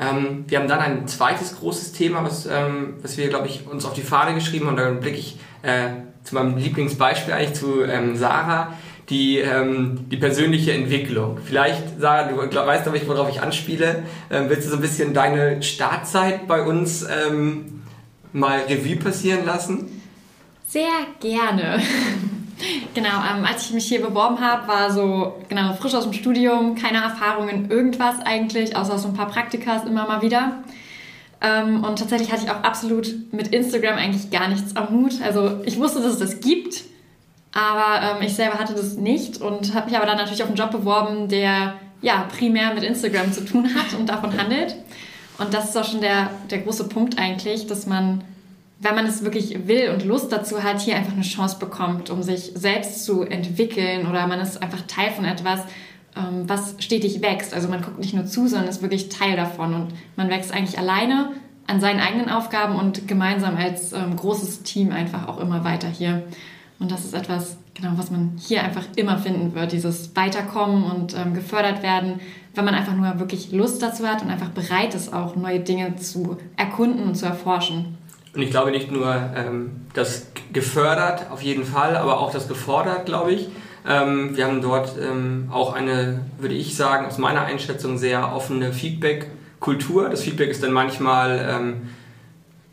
Ähm, 0.00 0.44
wir 0.46 0.60
haben 0.60 0.68
dann 0.68 0.78
ein 0.78 1.08
zweites 1.08 1.58
großes 1.58 1.92
Thema, 1.92 2.22
was, 2.22 2.46
ähm, 2.46 2.94
was 3.02 3.16
wir, 3.16 3.28
glaube 3.28 3.48
ich, 3.48 3.66
uns 3.66 3.84
auf 3.84 3.94
die 3.94 4.02
Fahne 4.02 4.34
geschrieben 4.34 4.66
haben. 4.66 4.78
Und 4.78 4.80
da 4.80 4.90
blicke 4.90 5.18
ich 5.18 5.38
äh, 5.62 5.88
zu 6.22 6.34
meinem 6.34 6.56
Lieblingsbeispiel 6.56 7.34
eigentlich 7.34 7.54
zu 7.54 7.82
ähm, 7.82 8.14
Sarah, 8.14 8.74
die, 9.08 9.38
ähm, 9.38 10.06
die 10.10 10.18
persönliche 10.18 10.72
Entwicklung. 10.72 11.38
Vielleicht, 11.42 11.98
Sarah, 11.98 12.28
du 12.28 12.48
glaub, 12.48 12.66
weißt, 12.66 12.84
glaube 12.84 12.98
ich, 12.98 13.08
worauf 13.08 13.28
ich 13.30 13.40
anspiele. 13.40 14.04
Ähm, 14.30 14.44
willst 14.48 14.66
du 14.66 14.70
so 14.70 14.76
ein 14.76 14.82
bisschen 14.82 15.14
deine 15.14 15.62
Startzeit 15.62 16.46
bei 16.46 16.62
uns 16.62 17.04
ähm, 17.04 17.77
mal 18.32 18.60
Revue 18.60 18.96
passieren 18.96 19.44
lassen? 19.44 20.02
Sehr 20.66 21.06
gerne. 21.20 21.80
genau, 22.94 23.08
ähm, 23.08 23.44
als 23.44 23.66
ich 23.66 23.72
mich 23.72 23.86
hier 23.86 24.02
beworben 24.02 24.40
habe, 24.40 24.68
war 24.68 24.92
so, 24.92 25.36
genau, 25.48 25.72
frisch 25.74 25.94
aus 25.94 26.04
dem 26.04 26.12
Studium, 26.12 26.74
keine 26.74 26.98
Erfahrung 26.98 27.48
in 27.48 27.70
irgendwas 27.70 28.16
eigentlich, 28.24 28.76
außer 28.76 28.98
so 28.98 29.08
ein 29.08 29.14
paar 29.14 29.28
Praktikas 29.28 29.84
immer 29.84 30.06
mal 30.06 30.22
wieder. 30.22 30.62
Ähm, 31.40 31.84
und 31.84 31.98
tatsächlich 31.98 32.32
hatte 32.32 32.44
ich 32.44 32.50
auch 32.50 32.62
absolut 32.64 33.32
mit 33.32 33.48
Instagram 33.48 33.96
eigentlich 33.96 34.30
gar 34.30 34.48
nichts 34.48 34.74
am 34.76 34.90
Hut. 34.90 35.22
Also 35.22 35.60
ich 35.64 35.78
wusste, 35.78 36.00
dass 36.00 36.14
es 36.14 36.18
das 36.18 36.40
gibt, 36.40 36.84
aber 37.52 38.18
ähm, 38.18 38.26
ich 38.26 38.34
selber 38.34 38.58
hatte 38.58 38.74
das 38.74 38.94
nicht 38.94 39.40
und 39.40 39.74
habe 39.74 39.86
mich 39.86 39.96
aber 39.96 40.06
dann 40.06 40.16
natürlich 40.16 40.42
auf 40.42 40.48
einen 40.48 40.56
Job 40.56 40.70
beworben, 40.70 41.28
der 41.28 41.74
ja 42.02 42.26
primär 42.36 42.74
mit 42.74 42.82
Instagram 42.82 43.32
zu 43.32 43.44
tun 43.44 43.68
hat 43.74 43.98
und 43.98 44.08
davon 44.08 44.36
handelt. 44.36 44.76
Und 45.38 45.54
das 45.54 45.70
ist 45.70 45.76
auch 45.76 45.84
schon 45.84 46.00
der, 46.00 46.30
der 46.50 46.58
große 46.58 46.88
Punkt 46.88 47.18
eigentlich, 47.18 47.66
dass 47.66 47.86
man, 47.86 48.24
wenn 48.80 48.94
man 48.94 49.06
es 49.06 49.22
wirklich 49.22 49.68
will 49.68 49.90
und 49.90 50.04
Lust 50.04 50.32
dazu 50.32 50.62
hat, 50.62 50.80
hier 50.80 50.96
einfach 50.96 51.12
eine 51.12 51.22
Chance 51.22 51.58
bekommt, 51.58 52.10
um 52.10 52.22
sich 52.22 52.52
selbst 52.54 53.04
zu 53.04 53.22
entwickeln 53.22 54.06
oder 54.06 54.26
man 54.26 54.40
ist 54.40 54.60
einfach 54.60 54.82
Teil 54.88 55.10
von 55.12 55.24
etwas, 55.24 55.60
ähm, 56.16 56.48
was 56.48 56.74
stetig 56.78 57.22
wächst. 57.22 57.54
Also 57.54 57.68
man 57.68 57.82
guckt 57.82 57.98
nicht 57.98 58.14
nur 58.14 58.26
zu, 58.26 58.48
sondern 58.48 58.68
ist 58.68 58.82
wirklich 58.82 59.08
Teil 59.08 59.36
davon 59.36 59.74
und 59.74 59.88
man 60.16 60.28
wächst 60.28 60.52
eigentlich 60.52 60.78
alleine 60.78 61.32
an 61.68 61.80
seinen 61.80 62.00
eigenen 62.00 62.30
Aufgaben 62.30 62.76
und 62.76 63.06
gemeinsam 63.06 63.56
als 63.56 63.92
ähm, 63.92 64.16
großes 64.16 64.62
Team 64.62 64.90
einfach 64.90 65.28
auch 65.28 65.38
immer 65.38 65.64
weiter 65.64 65.88
hier. 65.88 66.24
Und 66.80 66.92
das 66.92 67.04
ist 67.04 67.14
etwas, 67.14 67.56
genau, 67.74 67.92
was 67.96 68.10
man 68.10 68.38
hier 68.38 68.62
einfach 68.62 68.84
immer 68.94 69.18
finden 69.18 69.54
wird, 69.54 69.72
dieses 69.72 70.14
Weiterkommen 70.14 70.84
und 70.84 71.16
ähm, 71.16 71.34
gefördert 71.34 71.82
werden, 71.82 72.20
wenn 72.54 72.64
man 72.64 72.74
einfach 72.74 72.94
nur 72.94 73.18
wirklich 73.18 73.52
Lust 73.52 73.82
dazu 73.82 74.06
hat 74.06 74.22
und 74.22 74.30
einfach 74.30 74.50
bereit 74.50 74.94
ist, 74.94 75.12
auch 75.12 75.34
neue 75.36 75.60
Dinge 75.60 75.96
zu 75.96 76.38
erkunden 76.56 77.04
und 77.04 77.16
zu 77.16 77.26
erforschen. 77.26 77.98
Und 78.34 78.42
ich 78.42 78.50
glaube 78.50 78.70
nicht 78.70 78.92
nur 78.92 79.14
ähm, 79.34 79.86
das 79.94 80.28
gefördert, 80.52 81.30
auf 81.30 81.42
jeden 81.42 81.64
Fall, 81.64 81.96
aber 81.96 82.20
auch 82.20 82.32
das 82.32 82.46
gefordert, 82.46 83.06
glaube 83.06 83.32
ich. 83.32 83.48
Ähm, 83.86 84.36
wir 84.36 84.44
haben 84.44 84.60
dort 84.60 84.96
ähm, 85.00 85.48
auch 85.50 85.72
eine, 85.72 86.20
würde 86.38 86.54
ich 86.54 86.76
sagen, 86.76 87.06
aus 87.06 87.18
meiner 87.18 87.42
Einschätzung 87.42 87.98
sehr 87.98 88.34
offene 88.34 88.72
Feedback-Kultur. 88.72 90.08
Das 90.10 90.22
Feedback 90.22 90.50
ist 90.50 90.62
dann 90.62 90.72
manchmal, 90.72 91.48
ähm, 91.50 91.88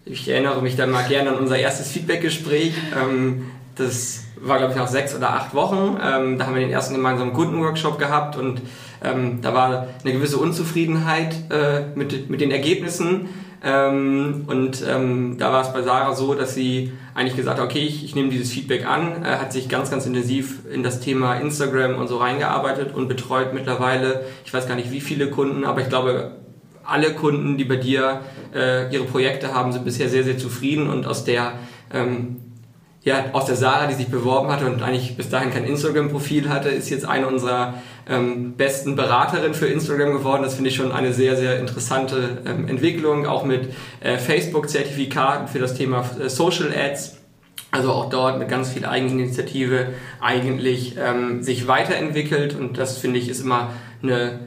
ich 0.04 0.28
erinnere 0.28 0.62
mich 0.62 0.76
dann 0.76 0.92
mal 0.92 1.08
gerne 1.08 1.32
an 1.32 1.38
unser 1.38 1.58
erstes 1.58 1.92
Feedback-Gespräch. 1.92 2.74
Ähm, 2.96 3.46
das 3.76 4.24
war, 4.40 4.58
glaube 4.58 4.74
ich, 4.74 4.78
nach 4.80 4.88
sechs 4.88 5.16
oder 5.16 5.32
acht 5.32 5.54
Wochen. 5.54 5.98
Ähm, 6.02 6.38
da 6.38 6.48
haben 6.48 6.56
wir 6.56 6.62
den 6.62 6.72
ersten 6.72 6.94
gemeinsamen 6.94 7.34
Kundenworkshop 7.34 8.00
gehabt 8.00 8.36
und 8.38 8.62
ähm, 9.04 9.42
da 9.42 9.54
war 9.54 9.88
eine 10.04 10.14
gewisse 10.14 10.38
Unzufriedenheit 10.38 11.36
äh, 11.52 11.82
mit, 11.96 12.30
mit 12.30 12.42
den 12.42 12.52
Ergebnissen. 12.52 13.30
Ähm, 13.64 14.44
und 14.48 14.84
ähm, 14.88 15.38
da 15.40 15.52
war 15.52 15.62
es 15.62 15.74
bei 15.74 15.82
Sarah 15.82 16.14
so, 16.14 16.36
dass 16.36 16.54
sie 16.54 16.92
eigentlich 17.16 17.36
gesagt 17.36 17.58
hat, 17.58 17.66
okay, 17.66 17.80
ich, 17.80 18.06
ich 18.06 18.14
nehme 18.14 18.30
dieses 18.30 18.52
Feedback 18.52 18.86
an, 18.86 19.24
äh, 19.24 19.38
hat 19.38 19.52
sich 19.52 19.70
ganz, 19.70 19.90
ganz 19.90 20.06
intensiv 20.06 20.60
in 20.72 20.84
das 20.84 21.00
Thema 21.00 21.36
Instagram 21.36 21.96
und 21.96 22.08
so 22.08 22.18
reingearbeitet 22.18 22.94
und 22.94 23.08
betreut 23.08 23.54
mittlerweile, 23.54 24.26
ich 24.46 24.54
weiß 24.54 24.68
gar 24.68 24.76
nicht 24.76 24.92
wie 24.92 25.02
viele 25.02 25.32
Kunden, 25.32 25.66
aber 25.66 25.82
ich 25.82 25.90
glaube, 25.90 26.36
alle 26.84 27.14
Kunden, 27.14 27.58
die 27.58 27.66
bei 27.66 27.78
dir 27.78 28.22
äh, 28.54 28.94
ihre 28.94 29.06
Projekte 29.06 29.56
haben, 29.56 29.72
sind 29.72 29.84
bisher 29.84 30.10
sehr, 30.10 30.24
sehr 30.24 30.38
zufrieden 30.38 30.88
und 30.88 31.08
aus 31.08 31.26
der 31.26 31.54
ähm, 31.92 32.38
ja, 33.06 33.26
aus 33.34 33.46
der 33.46 33.56
Sarah, 33.56 33.86
die 33.86 33.94
sich 33.94 34.08
beworben 34.08 34.52
hatte 34.52 34.66
und 34.66 34.82
eigentlich 34.82 35.16
bis 35.16 35.30
dahin 35.30 35.52
kein 35.52 35.64
Instagram-Profil 35.66 36.50
hatte, 36.50 36.70
ist 36.70 36.90
jetzt 36.90 37.06
eine 37.06 37.28
unserer 37.28 37.76
ähm, 38.10 38.54
besten 38.54 38.96
Beraterinnen 38.96 39.54
für 39.54 39.68
Instagram 39.68 40.12
geworden. 40.12 40.42
Das 40.42 40.56
finde 40.56 40.72
ich 40.72 40.76
schon 40.76 40.92
eine 40.92 41.14
sehr, 41.14 41.38
sehr 41.38 41.60
interessante 41.60 42.42
ähm, 42.48 42.68
Entwicklung, 42.68 43.28
auch 43.28 43.46
mit 43.46 43.70
äh, 44.00 44.18
Facebook-Zertifikaten 44.18 45.48
für 45.48 45.60
das 45.60 45.76
Thema 45.76 46.04
äh, 46.20 46.30
Social 46.30 46.74
Ads. 46.76 47.20
Also 47.70 47.92
auch 47.92 48.10
dort 48.10 48.40
mit 48.40 48.50
ganz 48.50 48.70
viel 48.70 48.88
Eigeninitiative 48.88 49.90
eigentlich 50.20 50.96
ähm, 50.98 51.44
sich 51.44 51.68
weiterentwickelt 51.68 52.56
und 52.56 52.80
das 52.80 52.98
finde 52.98 53.20
ich 53.20 53.30
ist 53.30 53.42
immer 53.42 53.70
eine, 54.02 54.40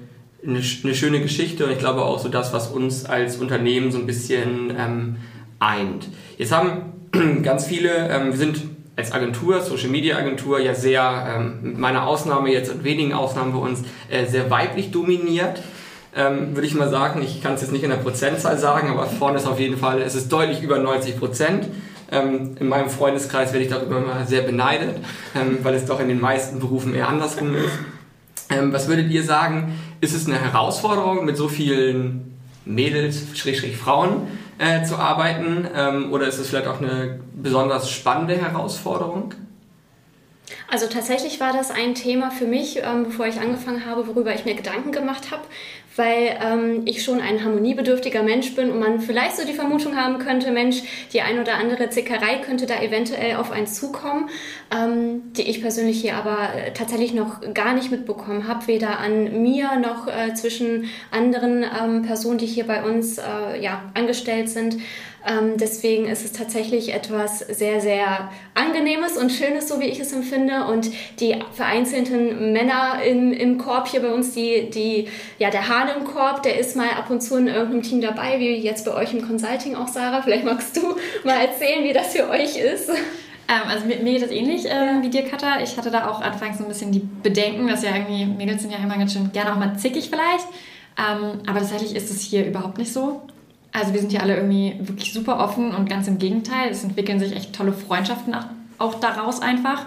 eine, 0.45 0.61
eine, 0.83 0.95
schöne 0.95 1.21
Geschichte 1.21 1.65
und 1.65 1.71
ich 1.71 1.79
glaube 1.79 2.03
auch 2.03 2.19
so 2.19 2.29
das, 2.29 2.53
was 2.53 2.69
uns 2.69 3.05
als 3.05 3.37
Unternehmen 3.37 3.93
so 3.93 3.99
ein 3.99 4.07
bisschen 4.07 4.75
ähm, 4.77 5.17
eint. 5.61 6.09
Jetzt 6.39 6.53
haben 6.53 6.98
ganz 7.43 7.67
viele, 7.67 8.09
ähm, 8.09 8.31
wir 8.31 8.39
sind 8.39 8.63
als 8.97 9.13
Agentur, 9.13 9.61
Social 9.61 9.89
Media 9.89 10.17
Agentur, 10.17 10.59
ja 10.59 10.75
sehr, 10.75 11.37
ähm, 11.37 11.59
mit 11.63 11.79
meiner 11.79 12.07
Ausnahme 12.07 12.53
jetzt 12.53 12.71
und 12.71 12.83
wenigen 12.83 13.13
Ausnahmen 13.13 13.53
bei 13.53 13.59
uns, 13.59 13.85
äh, 14.11 14.27
sehr 14.27 14.51
weiblich 14.51 14.91
dominiert. 14.91 15.63
Ähm, 16.17 16.57
würde 16.57 16.67
ich 16.67 16.75
mal 16.75 16.91
sagen, 16.91 17.23
ich 17.23 17.43
kann 17.43 17.55
es 17.55 17.61
jetzt 17.61 17.71
nicht 17.71 17.85
in 17.85 17.91
der 17.91 17.99
Prozentzahl 17.99 18.59
sagen, 18.59 18.89
aber 18.89 19.07
vorne 19.07 19.39
ist 19.39 19.47
auf 19.47 19.61
jeden 19.61 19.77
Fall, 19.77 20.03
es 20.03 20.15
ist 20.15 20.33
deutlich 20.33 20.63
über 20.63 20.79
90 20.79 21.17
Prozent. 21.19 21.69
Ähm, 22.11 22.57
in 22.59 22.69
meinem 22.69 22.89
Freundeskreis 22.89 23.53
werde 23.53 23.65
ich 23.65 23.71
darüber 23.71 24.01
mal 24.01 24.27
sehr 24.27 24.43
beneidet, 24.43 24.97
ähm, 25.37 25.59
weil 25.63 25.75
es 25.75 25.85
doch 25.85 26.01
in 26.01 26.09
den 26.09 26.21
meisten 26.21 26.59
Berufen 26.59 26.95
eher 26.95 27.09
andersrum 27.09 27.55
ist. 27.55 27.79
Ähm, 28.51 28.73
was 28.73 28.89
würdet 28.89 29.11
ihr 29.11 29.23
sagen, 29.23 29.79
ist 30.01 30.15
es 30.15 30.27
eine 30.27 30.41
Herausforderung 30.41 31.25
mit 31.25 31.37
so 31.37 31.49
vielen 31.49 32.35
Mädels, 32.65 33.27
Schrägstrich 33.35 33.77
Frauen, 33.77 34.27
äh, 34.59 34.85
zu 34.85 34.97
arbeiten? 34.97 35.67
Ähm, 35.75 36.13
oder 36.13 36.27
ist 36.27 36.39
es 36.39 36.49
vielleicht 36.49 36.67
auch 36.67 36.81
eine 36.81 37.21
besonders 37.35 37.91
spannende 37.91 38.37
Herausforderung? 38.37 39.35
Also 40.71 40.87
tatsächlich 40.87 41.41
war 41.41 41.53
das 41.53 41.71
ein 41.71 41.95
Thema 41.95 42.31
für 42.31 42.47
mich, 42.47 42.79
ähm, 42.79 43.05
bevor 43.05 43.27
ich 43.27 43.41
angefangen 43.41 43.87
habe, 43.87 44.07
worüber 44.07 44.35
ich 44.35 44.45
mir 44.45 44.55
Gedanken 44.55 44.93
gemacht 44.93 45.31
habe, 45.31 45.43
weil 45.99 46.39
ähm, 46.43 46.83
ich 46.85 47.03
schon 47.03 47.21
ein 47.21 47.45
harmoniebedürftiger 47.45 48.23
Mensch 48.23 48.55
bin 48.55 48.71
und 48.71 48.79
man 48.79 49.01
vielleicht 49.01 49.37
so 49.37 49.45
die 49.45 49.53
Vermutung 49.53 49.97
haben 49.97 50.19
könnte, 50.19 50.53
Mensch, 50.53 50.83
die 51.13 51.21
ein 51.21 51.41
oder 51.41 51.55
andere 51.55 51.91
Zickerei 51.91 52.37
könnte 52.37 52.67
da 52.67 52.81
eventuell 52.81 53.37
auf 53.37 53.51
einen 53.51 53.67
zukommen, 53.67 54.31
ähm, 54.75 55.33
die 55.33 55.43
ich 55.43 55.61
persönlich 55.61 56.01
hier 56.01 56.15
aber 56.15 56.55
äh, 56.55 56.73
tatsächlich 56.73 57.13
noch 57.13 57.41
gar 57.53 57.75
nicht 57.75 57.91
mitbekommen 57.91 58.47
habe, 58.47 58.67
weder 58.69 58.99
an 59.01 59.43
mir 59.43 59.79
noch 59.79 60.07
äh, 60.07 60.35
zwischen 60.35 60.89
anderen 61.11 61.65
ähm, 61.65 62.03
Personen, 62.03 62.39
die 62.39 62.47
hier 62.47 62.67
bei 62.67 62.85
uns 62.85 63.19
äh, 63.19 63.61
ja, 63.61 63.83
angestellt 63.95 64.49
sind. 64.49 64.77
Ähm, 65.27 65.57
deswegen 65.57 66.07
ist 66.07 66.25
es 66.25 66.33
tatsächlich 66.33 66.95
etwas 66.95 67.41
sehr, 67.41 67.81
sehr 67.81 68.31
Angenehmes 68.55 69.17
und 69.17 69.31
Schönes, 69.31 69.69
so 69.69 69.81
wie 69.81 69.87
ich 69.87 69.99
es 70.01 70.13
empfinde. 70.13 70.65
Und 70.67 70.91
die 71.21 71.37
vereinzelten 71.53 72.53
Männer 72.53 73.03
im, 73.05 73.33
im 73.33 73.59
Korb 73.59 73.89
hier 73.89 74.01
bei 74.01 74.13
uns, 74.13 74.33
die, 74.33 74.71
die, 74.71 75.09
ja, 75.39 75.51
der 75.51 75.69
Hahn 75.69 75.88
im 75.97 76.05
Korb, 76.05 76.43
der 76.43 76.59
ist 76.59 76.77
mal 76.77 76.91
ab 76.91 77.11
und 77.11 77.23
zu 77.23 77.37
in 77.37 77.47
irgendeinem 77.47 77.83
Team 77.83 78.01
dabei, 78.01 78.39
wie 78.39 78.57
jetzt 78.57 78.85
bei 78.85 78.95
euch 78.95 79.13
im 79.15 79.27
Consulting 79.27 79.77
auch, 79.77 79.89
Sarah. 79.89 80.23
Vielleicht 80.23 80.45
magst 80.45 80.77
du 80.77 80.97
mal 81.25 81.41
erzählen, 81.41 81.85
wie 81.85 81.93
das 81.93 82.09
für 82.09 82.29
euch 82.29 82.57
ist. 82.57 82.91
Ähm, 83.49 83.63
also 83.67 83.87
mir, 83.87 83.97
mir, 83.97 84.13
geht 84.13 84.23
das 84.23 84.31
ähnlich 84.31 84.67
ähm, 84.69 85.03
wie 85.03 85.09
dir, 85.09 85.25
Katha. 85.25 85.61
Ich 85.63 85.77
hatte 85.77 85.91
da 85.91 86.09
auch 86.09 86.21
anfangs 86.21 86.59
so 86.59 86.65
ein 86.65 86.69
bisschen 86.69 86.93
die 86.93 87.01
Bedenken, 87.01 87.67
dass 87.67 87.83
ja 87.83 87.95
irgendwie, 87.95 88.27
Mädels 88.27 88.63
sind 88.63 88.71
ja 88.71 88.79
immer 88.79 88.99
ganz 88.99 89.13
schön 89.13 89.33
gerne 89.33 89.53
auch 89.53 89.59
mal 89.59 89.79
zickig 89.79 90.11
vielleicht. 90.11 90.47
Ähm, 90.99 91.41
aber 91.47 91.61
tatsächlich 91.61 91.97
ist 91.97 92.11
es 92.11 92.21
hier 92.21 92.47
überhaupt 92.47 92.79
nicht 92.79 92.93
so. 92.93 93.23
Also 93.73 93.93
wir 93.93 94.01
sind 94.01 94.13
ja 94.13 94.21
alle 94.21 94.37
irgendwie 94.37 94.77
wirklich 94.81 95.13
super 95.13 95.39
offen 95.39 95.75
und 95.75 95.89
ganz 95.89 96.09
im 96.09 96.19
Gegenteil. 96.19 96.71
Es 96.71 96.85
entwickeln 96.85 97.19
sich 97.19 97.35
echt 97.35 97.55
tolle 97.55 97.73
Freundschaften 97.73 98.35
auch 98.79 98.95
daraus 98.95 99.41
einfach. 99.41 99.87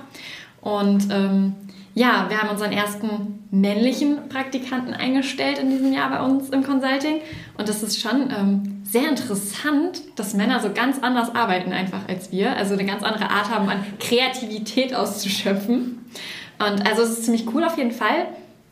Und 0.62 1.08
ähm, 1.12 1.56
ja, 1.94 2.28
wir 2.30 2.42
haben 2.42 2.50
unseren 2.50 2.72
ersten 2.72 3.46
männlichen 3.52 4.30
Praktikanten 4.30 4.94
eingestellt 4.94 5.60
in 5.60 5.70
diesem 5.70 5.92
Jahr 5.92 6.10
bei 6.10 6.22
uns 6.22 6.50
im 6.50 6.64
Consulting. 6.64 7.20
Und 7.58 7.68
das 7.68 7.84
ist 7.84 8.00
schon 8.00 8.32
ähm, 8.32 8.82
sehr 8.84 9.10
interessant, 9.10 10.02
dass 10.16 10.34
Männer 10.34 10.62
so 10.62 10.72
ganz 10.74 11.00
anders 11.00 11.36
arbeiten 11.36 11.74
einfach 11.74 12.08
als 12.08 12.32
wir. 12.32 12.56
Also 12.56 12.74
eine 12.74 12.86
ganz 12.86 13.04
andere 13.04 13.30
Art 13.30 13.50
haben, 13.50 13.68
an 13.70 13.84
Kreativität 14.00 14.96
auszuschöpfen. 14.96 16.06
Und 16.60 16.88
also 16.88 17.02
es 17.02 17.10
ist 17.10 17.26
ziemlich 17.26 17.46
cool 17.54 17.64
auf 17.64 17.78
jeden 17.78 17.92
Fall. 17.92 18.28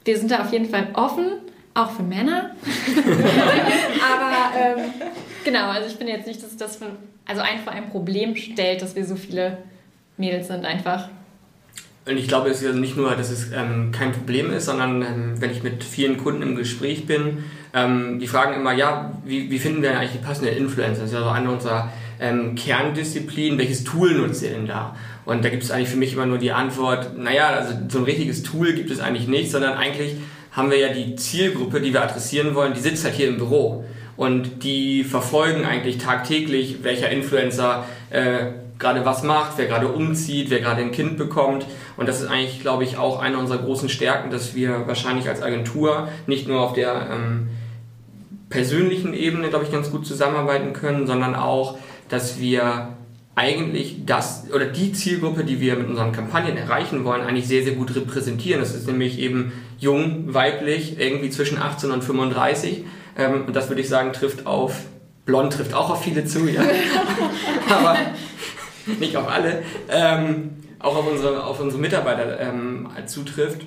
Wir 0.05 0.17
sind 0.17 0.31
da 0.31 0.41
auf 0.41 0.53
jeden 0.53 0.69
Fall 0.69 0.87
offen 0.93 1.33
auch 1.73 1.91
für 1.91 2.03
Männer. 2.03 2.51
Aber 4.13 4.57
ähm, 4.57 4.91
genau, 5.43 5.69
also 5.69 5.87
ich 5.87 5.95
finde 5.95 6.13
jetzt 6.13 6.27
nicht, 6.27 6.41
dass 6.41 6.55
das 6.57 6.77
für, 6.77 6.91
also 7.25 7.41
einfach 7.41 7.73
ein 7.73 7.89
Problem 7.89 8.35
stellt, 8.35 8.81
dass 8.81 8.95
wir 8.95 9.05
so 9.05 9.15
viele 9.15 9.57
Mädels 10.17 10.47
sind 10.47 10.65
einfach. 10.65 11.09
Und 12.09 12.17
ich 12.17 12.27
glaube, 12.27 12.49
es 12.49 12.63
ist 12.63 12.75
nicht 12.75 12.97
nur, 12.97 13.15
dass 13.15 13.29
es 13.29 13.51
ähm, 13.53 13.91
kein 13.91 14.11
Problem 14.11 14.51
ist, 14.51 14.65
sondern 14.65 15.03
ähm, 15.03 15.33
wenn 15.39 15.51
ich 15.51 15.61
mit 15.61 15.83
vielen 15.83 16.17
Kunden 16.17 16.41
im 16.41 16.55
Gespräch 16.55 17.05
bin, 17.05 17.43
ähm, 17.71 18.17
die 18.19 18.25
fragen 18.25 18.55
immer, 18.55 18.73
ja, 18.73 19.11
wie, 19.23 19.51
wie 19.51 19.59
finden 19.59 19.83
wir 19.83 19.91
eigentlich 19.91 20.13
die 20.13 20.25
passende 20.25 20.49
Influencer? 20.49 21.01
Das 21.01 21.11
ist 21.11 21.13
ja 21.13 21.21
so 21.21 21.29
eine 21.29 21.51
unserer 21.51 21.91
ähm, 22.19 22.55
Kerndisziplinen. 22.55 23.59
Welches 23.59 23.83
Tool 23.83 24.15
nutzt 24.15 24.41
ihr 24.41 24.49
denn 24.49 24.65
da? 24.65 24.95
Und 25.25 25.45
da 25.45 25.49
gibt 25.49 25.61
es 25.61 25.69
eigentlich 25.69 25.89
für 25.89 25.97
mich 25.97 26.13
immer 26.13 26.25
nur 26.25 26.39
die 26.39 26.51
Antwort, 26.51 27.15
naja, 27.15 27.49
also 27.49 27.75
so 27.89 27.99
ein 27.99 28.05
richtiges 28.05 28.41
Tool 28.41 28.73
gibt 28.73 28.89
es 28.89 28.99
eigentlich 28.99 29.27
nicht, 29.27 29.51
sondern 29.51 29.73
eigentlich 29.73 30.15
haben 30.51 30.71
wir 30.71 30.79
ja 30.79 30.89
die 30.91 31.15
Zielgruppe, 31.15 31.79
die 31.79 31.93
wir 31.93 32.01
adressieren 32.01 32.55
wollen, 32.55 32.73
die 32.73 32.79
sitzt 32.79 33.05
halt 33.05 33.13
hier 33.13 33.27
im 33.27 33.37
Büro. 33.37 33.85
Und 34.17 34.63
die 34.63 35.03
verfolgen 35.03 35.63
eigentlich 35.63 35.99
tagtäglich, 35.99 36.77
welcher 36.81 37.11
Influencer 37.11 37.85
äh, 38.09 38.47
gerade 38.79 39.05
was 39.05 39.23
macht, 39.23 39.57
wer 39.57 39.67
gerade 39.67 39.89
umzieht, 39.89 40.49
wer 40.49 40.61
gerade 40.61 40.81
ein 40.81 40.91
Kind 40.91 41.17
bekommt. 41.17 41.65
Und 41.97 42.07
das 42.07 42.21
ist 42.21 42.27
eigentlich, 42.27 42.61
glaube 42.61 42.85
ich, 42.85 42.97
auch 42.97 43.19
eine 43.19 43.37
unserer 43.37 43.59
großen 43.59 43.89
Stärken, 43.89 44.31
dass 44.31 44.55
wir 44.55 44.87
wahrscheinlich 44.87 45.27
als 45.27 45.41
Agentur 45.41 46.07
nicht 46.27 46.47
nur 46.47 46.61
auf 46.61 46.73
der 46.73 47.09
ähm, 47.11 47.49
persönlichen 48.49 49.13
Ebene, 49.13 49.49
glaube 49.49 49.65
ich, 49.65 49.71
ganz 49.71 49.91
gut 49.91 50.07
zusammenarbeiten 50.07 50.73
können, 50.73 51.05
sondern 51.05 51.35
auch, 51.35 51.77
dass 52.07 52.39
wir 52.39 52.95
eigentlich 53.35 54.05
das 54.05 54.47
oder 54.53 54.65
die 54.65 54.91
Zielgruppe, 54.91 55.45
die 55.45 55.61
wir 55.61 55.75
mit 55.75 55.87
unseren 55.87 56.11
Kampagnen 56.11 56.57
erreichen 56.57 57.05
wollen, 57.05 57.21
eigentlich 57.21 57.47
sehr, 57.47 57.63
sehr 57.63 57.73
gut 57.73 57.95
repräsentieren. 57.95 58.59
Das 58.59 58.75
ist 58.75 58.87
nämlich 58.87 59.19
eben 59.19 59.53
jung, 59.77 60.33
weiblich, 60.33 60.99
irgendwie 60.99 61.29
zwischen 61.29 61.57
18 61.57 61.91
und 61.91 62.03
35. 62.03 62.83
Ähm, 63.17 63.45
und 63.47 63.55
das 63.55 63.69
würde 63.69 63.81
ich 63.81 63.87
sagen, 63.87 64.13
trifft 64.13 64.45
auf, 64.45 64.81
blond 65.25 65.53
trifft 65.53 65.73
auch 65.73 65.89
auf 65.89 66.03
viele 66.03 66.25
zu, 66.25 66.47
ja. 66.47 66.61
Aber 67.69 67.97
nicht 68.99 69.15
auf 69.15 69.27
alle. 69.29 69.63
Ähm, 69.89 70.51
auch 70.79 70.95
auf 70.95 71.11
unsere, 71.11 71.43
auf 71.43 71.59
unsere 71.59 71.81
Mitarbeiter 71.81 72.39
ähm, 72.39 72.87
zutrifft. 73.05 73.65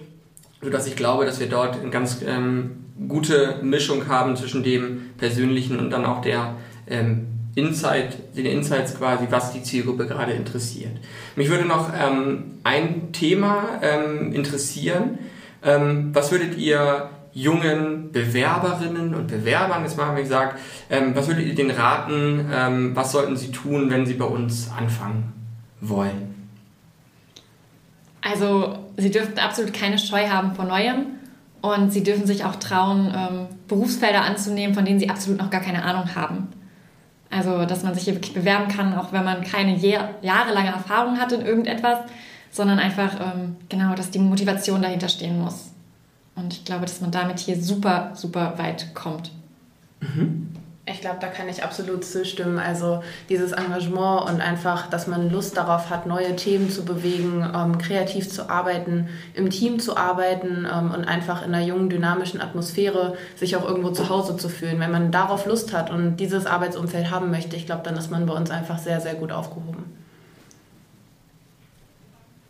Sodass 0.60 0.86
ich 0.86 0.96
glaube, 0.96 1.24
dass 1.24 1.40
wir 1.40 1.48
dort 1.48 1.80
eine 1.80 1.90
ganz 1.90 2.22
ähm, 2.26 2.84
gute 3.08 3.56
Mischung 3.62 4.08
haben 4.08 4.36
zwischen 4.36 4.62
dem 4.62 5.10
Persönlichen 5.18 5.78
und 5.78 5.90
dann 5.90 6.04
auch 6.04 6.20
der 6.20 6.54
ähm, 6.88 7.26
Insight, 7.54 8.36
den 8.36 8.46
Insights 8.46 8.96
quasi, 8.96 9.26
was 9.30 9.52
die 9.52 9.62
Zielgruppe 9.62 10.06
gerade 10.06 10.32
interessiert. 10.32 10.92
Mich 11.36 11.50
würde 11.50 11.66
noch 11.66 11.90
ähm, 11.98 12.58
ein 12.64 13.12
Thema 13.12 13.80
ähm, 13.82 14.32
interessieren. 14.32 15.18
Ähm, 15.62 16.10
was 16.14 16.32
würdet 16.32 16.56
ihr 16.56 17.10
jungen 17.34 18.12
Bewerberinnen 18.12 19.14
und 19.14 19.26
Bewerbern, 19.28 19.82
jetzt 19.82 19.96
mal 19.96 20.06
habe 20.06 20.20
ich 20.20 20.24
gesagt, 20.24 20.58
ähm, 20.90 21.14
was 21.14 21.28
würdet 21.28 21.46
ihr 21.46 21.54
denen 21.54 21.70
raten, 21.70 22.50
ähm, 22.52 22.94
was 22.94 23.12
sollten 23.12 23.36
sie 23.36 23.50
tun, 23.50 23.90
wenn 23.90 24.06
sie 24.06 24.14
bei 24.14 24.24
uns 24.24 24.70
anfangen 24.70 25.32
wollen? 25.80 26.50
Also, 28.20 28.78
sie 28.96 29.10
dürften 29.10 29.38
absolut 29.38 29.72
keine 29.72 29.98
Scheu 29.98 30.28
haben 30.28 30.54
vor 30.54 30.64
Neuem 30.64 31.06
und 31.60 31.92
sie 31.92 32.02
dürfen 32.02 32.26
sich 32.26 32.44
auch 32.44 32.56
trauen, 32.56 33.12
ähm, 33.14 33.46
Berufsfelder 33.66 34.22
anzunehmen, 34.22 34.74
von 34.74 34.84
denen 34.84 35.00
sie 35.00 35.10
absolut 35.10 35.40
noch 35.40 35.50
gar 35.50 35.60
keine 35.60 35.84
Ahnung 35.84 36.14
haben. 36.14 36.48
Also, 37.30 37.64
dass 37.64 37.82
man 37.82 37.94
sich 37.94 38.04
hier 38.04 38.14
wirklich 38.14 38.34
bewerben 38.34 38.68
kann, 38.68 38.94
auch 38.94 39.12
wenn 39.12 39.24
man 39.24 39.42
keine 39.42 39.76
jahrelange 39.76 40.68
Erfahrung 40.68 41.18
hat 41.18 41.32
in 41.32 41.40
irgendetwas, 41.40 42.00
sondern 42.50 42.78
einfach, 42.78 43.18
ähm, 43.18 43.56
genau, 43.70 43.94
dass 43.94 44.10
die 44.10 44.18
Motivation 44.18 44.82
dahinter 44.82 45.08
stehen 45.08 45.40
muss. 45.40 45.71
Und 46.34 46.52
ich 46.52 46.64
glaube, 46.64 46.82
dass 46.82 47.00
man 47.00 47.10
damit 47.10 47.38
hier 47.38 47.60
super, 47.60 48.12
super 48.14 48.54
weit 48.56 48.94
kommt. 48.94 49.30
Mhm. 50.00 50.48
Ich 50.84 51.00
glaube, 51.00 51.18
da 51.20 51.28
kann 51.28 51.48
ich 51.48 51.62
absolut 51.62 52.04
zustimmen. 52.04 52.58
Also 52.58 53.04
dieses 53.28 53.52
Engagement 53.52 54.28
und 54.28 54.40
einfach, 54.40 54.90
dass 54.90 55.06
man 55.06 55.30
Lust 55.30 55.56
darauf 55.56 55.90
hat, 55.90 56.06
neue 56.06 56.34
Themen 56.34 56.70
zu 56.70 56.84
bewegen, 56.84 57.48
ähm, 57.54 57.78
kreativ 57.78 58.28
zu 58.28 58.50
arbeiten, 58.50 59.08
im 59.34 59.48
Team 59.50 59.78
zu 59.78 59.96
arbeiten 59.96 60.66
ähm, 60.70 60.90
und 60.90 61.04
einfach 61.04 61.46
in 61.46 61.54
einer 61.54 61.64
jungen, 61.64 61.88
dynamischen 61.88 62.40
Atmosphäre 62.40 63.16
sich 63.36 63.54
auch 63.54 63.64
irgendwo 63.64 63.90
zu 63.90 64.08
Hause 64.08 64.36
zu 64.36 64.48
fühlen. 64.48 64.80
Wenn 64.80 64.90
man 64.90 65.12
darauf 65.12 65.46
Lust 65.46 65.72
hat 65.72 65.90
und 65.90 66.16
dieses 66.16 66.46
Arbeitsumfeld 66.46 67.12
haben 67.12 67.30
möchte, 67.30 67.54
ich 67.54 67.66
glaube, 67.66 67.82
dann 67.84 67.96
ist 67.96 68.10
man 68.10 68.26
bei 68.26 68.34
uns 68.34 68.50
einfach 68.50 68.78
sehr, 68.78 69.00
sehr 69.00 69.14
gut 69.14 69.30
aufgehoben. 69.30 69.84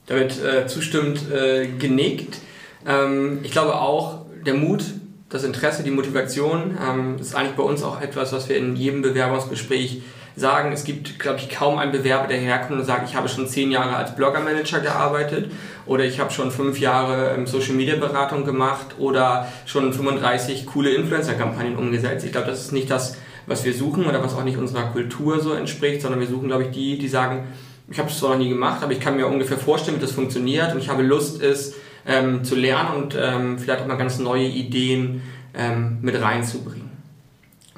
Damit 0.06 0.42
äh, 0.42 0.66
zustimmend 0.66 1.30
äh, 1.30 1.66
genickt. 1.66 2.38
Ähm, 2.86 3.40
ich 3.42 3.52
glaube 3.52 3.74
auch, 3.74 4.26
der 4.44 4.54
Mut 4.54 4.84
das 5.32 5.44
Interesse, 5.44 5.82
die 5.82 5.90
Motivation 5.90 6.76
ähm, 6.78 7.16
ist 7.18 7.34
eigentlich 7.34 7.56
bei 7.56 7.62
uns 7.62 7.82
auch 7.82 8.00
etwas, 8.00 8.32
was 8.32 8.48
wir 8.48 8.56
in 8.56 8.76
jedem 8.76 9.00
Bewerbungsgespräch 9.00 10.02
sagen. 10.36 10.72
Es 10.72 10.84
gibt, 10.84 11.18
glaube 11.18 11.38
ich, 11.38 11.48
kaum 11.48 11.78
einen 11.78 11.90
Bewerber, 11.90 12.26
der 12.26 12.36
herkommt 12.36 12.78
und 12.78 12.84
sagt, 12.84 13.08
ich 13.08 13.16
habe 13.16 13.28
schon 13.28 13.48
zehn 13.48 13.70
Jahre 13.70 13.96
als 13.96 14.14
Blogger-Manager 14.14 14.80
gearbeitet 14.80 15.50
oder 15.86 16.04
ich 16.04 16.20
habe 16.20 16.30
schon 16.30 16.50
fünf 16.50 16.78
Jahre 16.78 17.30
ähm, 17.30 17.46
Social-Media-Beratung 17.46 18.44
gemacht 18.44 18.96
oder 18.98 19.48
schon 19.64 19.92
35 19.92 20.66
coole 20.66 20.90
Influencer-Kampagnen 20.90 21.76
umgesetzt. 21.76 22.26
Ich 22.26 22.32
glaube, 22.32 22.48
das 22.48 22.60
ist 22.60 22.72
nicht 22.72 22.90
das, 22.90 23.16
was 23.46 23.64
wir 23.64 23.72
suchen 23.72 24.04
oder 24.04 24.22
was 24.22 24.34
auch 24.34 24.44
nicht 24.44 24.58
unserer 24.58 24.84
Kultur 24.92 25.40
so 25.40 25.54
entspricht, 25.54 26.02
sondern 26.02 26.20
wir 26.20 26.28
suchen, 26.28 26.48
glaube 26.48 26.64
ich, 26.64 26.70
die, 26.70 26.98
die 26.98 27.08
sagen, 27.08 27.48
ich 27.90 27.98
habe 27.98 28.08
es 28.08 28.18
zwar 28.18 28.30
noch 28.30 28.38
nie 28.38 28.48
gemacht, 28.48 28.82
aber 28.82 28.92
ich 28.92 29.00
kann 29.00 29.16
mir 29.16 29.26
ungefähr 29.26 29.58
vorstellen, 29.58 29.96
wie 29.96 30.00
das 30.00 30.12
funktioniert 30.12 30.72
und 30.72 30.78
ich 30.78 30.88
habe 30.88 31.02
Lust, 31.02 31.42
es 31.42 31.74
ähm, 32.06 32.44
zu 32.44 32.54
lernen 32.54 33.02
und 33.02 33.16
ähm, 33.20 33.58
vielleicht 33.58 33.82
auch 33.82 33.86
mal 33.86 33.96
ganz 33.96 34.18
neue 34.18 34.46
Ideen 34.46 35.22
ähm, 35.54 35.98
mit 36.02 36.20
reinzubringen. 36.20 36.90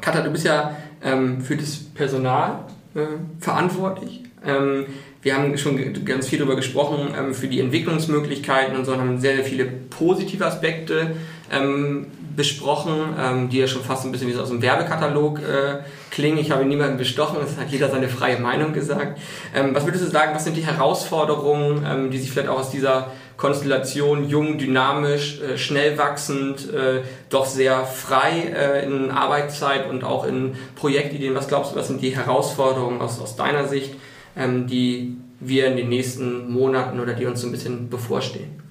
Katha, 0.01 0.21
du 0.21 0.31
bist 0.31 0.45
ja 0.45 0.77
ähm, 1.03 1.41
für 1.41 1.57
das 1.57 1.77
Personal 1.77 2.61
äh, 2.95 3.01
verantwortlich. 3.41 4.23
Ähm, 4.45 4.87
wir 5.23 5.35
haben 5.35 5.57
schon 5.57 6.05
ganz 6.05 6.29
viel 6.29 6.39
darüber 6.39 6.57
gesprochen, 6.57 7.15
ähm, 7.19 7.35
für 7.35 7.49
die 7.49 7.61
Entwicklungsmöglichkeiten 7.61 8.77
und 8.77 8.85
so 8.85 8.97
haben 8.97 9.19
sehr, 9.19 9.37
sehr 9.37 9.45
viele 9.45 9.65
positive 9.65 10.45
Aspekte 10.45 11.17
besprochen, 12.35 13.49
die 13.53 13.59
ja 13.59 13.69
schon 13.69 13.83
fast 13.83 14.05
ein 14.05 14.11
bisschen 14.11 14.29
wie 14.29 14.35
aus 14.35 14.49
dem 14.49 14.61
Werbekatalog 14.61 15.39
äh, 15.39 15.83
klingen. 16.11 16.39
Ich 16.39 16.51
habe 16.51 16.65
niemanden 16.65 16.97
bestochen, 16.97 17.37
es 17.45 17.57
hat 17.59 17.69
jeder 17.69 17.91
seine 17.91 18.09
freie 18.09 18.41
Meinung 18.41 18.73
gesagt. 18.73 19.21
was 19.73 19.85
würdest 19.85 20.05
du 20.05 20.11
sagen, 20.11 20.35
was 20.35 20.45
sind 20.45 20.57
die 20.57 20.67
Herausforderungen, 20.67 22.11
die 22.11 22.19
sich 22.19 22.33
vielleicht 22.33 22.49
auch 22.49 22.59
aus 22.59 22.71
dieser 22.71 23.13
Konstellation 23.37 24.29
jung, 24.29 24.59
dynamisch, 24.59 25.41
äh, 25.41 25.59
schnell 25.59 25.99
wachsend, 25.99 26.73
äh, 26.73 27.03
doch 27.31 27.47
sehr 27.47 27.85
frei 27.85 28.53
äh, 28.55 28.85
in 28.85 29.11
Arbeitszeit 29.11 29.89
und 29.89 30.05
auch 30.05 30.27
in 30.27 30.55
Projektideen. 30.77 31.35
Was 31.35 31.49
glaubst 31.49 31.73
du, 31.73 31.77
was 31.77 31.89
sind 31.89 32.01
die 32.01 32.15
Herausforderungen 32.15 33.01
aus, 33.01 33.21
aus 33.21 33.37
deiner 33.37 33.67
Sicht, 33.67 33.97
ähm, 34.37 34.67
die 34.67 35.17
wir 35.41 35.67
in 35.67 35.77
den 35.77 35.89
nächsten 35.89 36.51
Monaten 36.53 37.01
oder 37.01 37.15
die 37.15 37.27
uns 37.27 37.41
so 37.41 37.49
ein 37.49 37.53
bisschen 37.53 37.91
bevorstehen? 37.91 38.63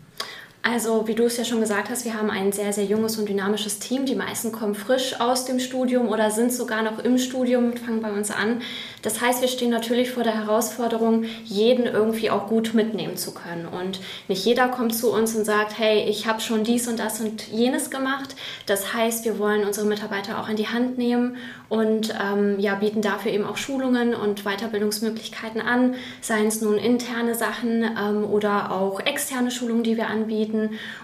Also, 0.66 1.10
wie 1.10 1.14
du 1.14 1.26
es 1.26 1.36
ja 1.36 1.44
schon 1.44 1.60
gesagt 1.60 1.90
hast, 1.90 2.06
wir 2.06 2.14
haben 2.14 2.30
ein 2.30 2.54
sehr, 2.54 2.72
sehr 2.72 2.86
junges 2.86 3.18
und 3.18 3.28
dynamisches 3.28 3.80
Team. 3.80 4.06
Die 4.06 4.16
meisten 4.16 4.54
kommen 4.54 4.76
frisch 4.76 5.20
aus 5.20 5.44
dem 5.44 5.60
Studium 5.60 6.08
oder 6.08 6.32
sind 6.32 6.54
sogar 6.54 6.84
noch 6.84 7.00
im 7.00 7.18
Studium 7.18 7.66
und 7.66 7.80
fangen 7.80 8.02
bei 8.02 8.14
uns 8.14 8.32
an. 8.32 8.62
Das 9.02 9.20
heißt, 9.20 9.42
wir 9.42 9.50
stehen 9.50 9.72
natürlich 9.72 10.12
vor 10.12 10.24
der 10.24 10.36
Herausforderung, 10.36 11.26
jeden 11.44 11.86
irgendwie 11.86 12.30
auch 12.30 12.48
gut 12.48 12.74
mitnehmen 12.74 13.18
zu 13.18 13.34
können. 13.34 13.68
Und 13.68 14.00
nicht 14.30 14.46
jeder 14.46 14.70
kommt 14.70 14.96
zu 14.96 15.12
uns 15.12 15.36
und 15.36 15.44
sagt, 15.44 15.78
hey, 15.78 16.06
ich 16.08 16.28
habe 16.28 16.40
schon 16.40 16.64
dies 16.64 16.88
und 16.88 16.98
das 16.98 17.20
und 17.20 17.50
jenes 17.50 17.92
gemacht. 17.92 18.34
Das 18.66 18.94
heißt, 18.94 19.26
wir 19.26 19.40
wollen 19.40 19.66
unsere 19.66 19.86
Mitarbeiter 19.86 20.40
auch 20.40 20.48
in 20.48 20.56
die 20.56 20.70
Hand 20.70 20.98
nehmen 20.98 21.36
und 21.68 22.14
ähm, 22.24 22.58
ja, 22.60 22.76
bieten 22.76 23.02
dafür 23.02 23.34
eben 23.34 23.46
auch 23.46 23.58
Schulungen 23.58 24.14
und 24.14 24.44
Weiterbildungsmöglichkeiten 24.46 25.60
an, 25.60 25.96
seien 26.22 26.48
es 26.48 26.62
nun 26.62 26.78
interne 26.78 27.36
Sachen 27.36 27.84
ähm, 27.84 28.24
oder 28.24 28.72
auch 28.72 29.02
externe 29.02 29.52
Schulungen, 29.52 29.84
die 29.84 29.98
wir 29.98 30.08
anbieten. 30.08 30.53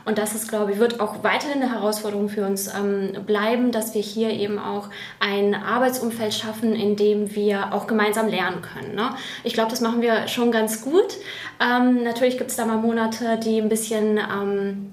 Und 0.05 0.17
das 0.17 0.35
ist, 0.35 0.49
glaube 0.49 0.71
ich, 0.71 0.79
wird 0.79 0.99
auch 0.99 1.23
weiterhin 1.23 1.61
eine 1.61 1.71
Herausforderung 1.71 2.29
für 2.29 2.45
uns 2.45 2.73
ähm, 2.73 3.25
bleiben, 3.25 3.71
dass 3.71 3.93
wir 3.93 4.01
hier 4.01 4.29
eben 4.31 4.59
auch 4.59 4.89
ein 5.19 5.55
Arbeitsumfeld 5.55 6.33
schaffen, 6.33 6.75
in 6.75 6.95
dem 6.95 7.35
wir 7.35 7.73
auch 7.73 7.87
gemeinsam 7.87 8.27
lernen 8.27 8.61
können. 8.61 8.95
Ne? 8.95 9.11
Ich 9.43 9.53
glaube, 9.53 9.71
das 9.71 9.81
machen 9.81 10.01
wir 10.01 10.27
schon 10.27 10.51
ganz 10.51 10.81
gut. 10.81 11.17
Ähm, 11.59 12.03
natürlich 12.03 12.37
gibt 12.37 12.49
es 12.49 12.55
da 12.55 12.65
mal 12.65 12.77
Monate, 12.77 13.39
die 13.43 13.59
ein 13.59 13.69
bisschen 13.69 14.17
ähm, 14.17 14.91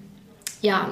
ja, 0.66 0.90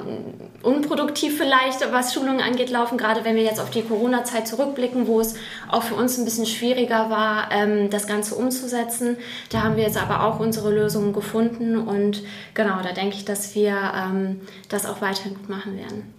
unproduktiv 0.63 1.37
vielleicht, 1.37 1.91
was 1.91 2.13
Schulungen 2.13 2.39
angeht, 2.39 2.69
laufen, 2.69 2.97
gerade 2.97 3.25
wenn 3.25 3.35
wir 3.35 3.43
jetzt 3.43 3.59
auf 3.59 3.69
die 3.69 3.83
Corona-Zeit 3.83 4.47
zurückblicken, 4.47 5.05
wo 5.05 5.19
es 5.19 5.35
auch 5.69 5.83
für 5.83 5.95
uns 5.95 6.17
ein 6.17 6.23
bisschen 6.23 6.45
schwieriger 6.45 7.09
war, 7.09 7.49
ähm, 7.51 7.89
das 7.89 8.07
Ganze 8.07 8.35
umzusetzen. 8.35 9.17
Da 9.49 9.63
haben 9.63 9.75
wir 9.75 9.83
jetzt 9.83 10.01
aber 10.01 10.23
auch 10.23 10.39
unsere 10.39 10.73
Lösungen 10.73 11.11
gefunden 11.11 11.77
und 11.77 12.23
genau, 12.53 12.81
da 12.81 12.93
denke 12.93 13.17
ich, 13.17 13.25
dass 13.25 13.53
wir 13.53 13.75
ähm, 13.95 14.41
das 14.69 14.85
auch 14.85 15.01
weiterhin 15.01 15.35
gut 15.35 15.49
machen 15.49 15.77
werden. 15.77 16.13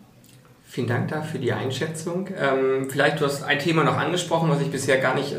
Vielen 0.66 0.88
Dank 0.88 1.09
dafür 1.09 1.31
für 1.33 1.38
die 1.38 1.53
Einschätzung. 1.53 2.29
Ähm, 2.38 2.88
vielleicht, 2.90 3.21
du 3.21 3.25
hast 3.25 3.42
ein 3.42 3.59
Thema 3.59 3.85
noch 3.85 3.97
angesprochen, 3.97 4.51
was 4.51 4.61
ich 4.61 4.71
bisher 4.71 4.99
gar 4.99 5.14
nicht 5.14 5.35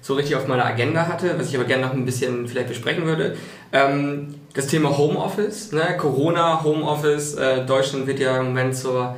so 0.00 0.14
richtig 0.14 0.36
auf 0.36 0.46
meiner 0.46 0.66
Agenda 0.66 1.08
hatte, 1.08 1.38
was 1.38 1.48
ich 1.48 1.56
aber 1.56 1.64
gerne 1.64 1.86
noch 1.86 1.92
ein 1.92 2.04
bisschen 2.04 2.46
vielleicht 2.46 2.68
besprechen 2.68 3.06
würde. 3.06 3.36
Ähm, 3.72 4.34
das 4.54 4.66
Thema 4.66 4.96
Homeoffice, 4.96 5.72
ne? 5.72 5.96
Corona, 5.96 6.62
Homeoffice. 6.62 7.34
Äh, 7.34 7.64
Deutschland 7.64 8.06
wird 8.06 8.20
ja 8.20 8.38
im 8.38 8.46
Moment 8.46 8.76
zur, 8.76 9.16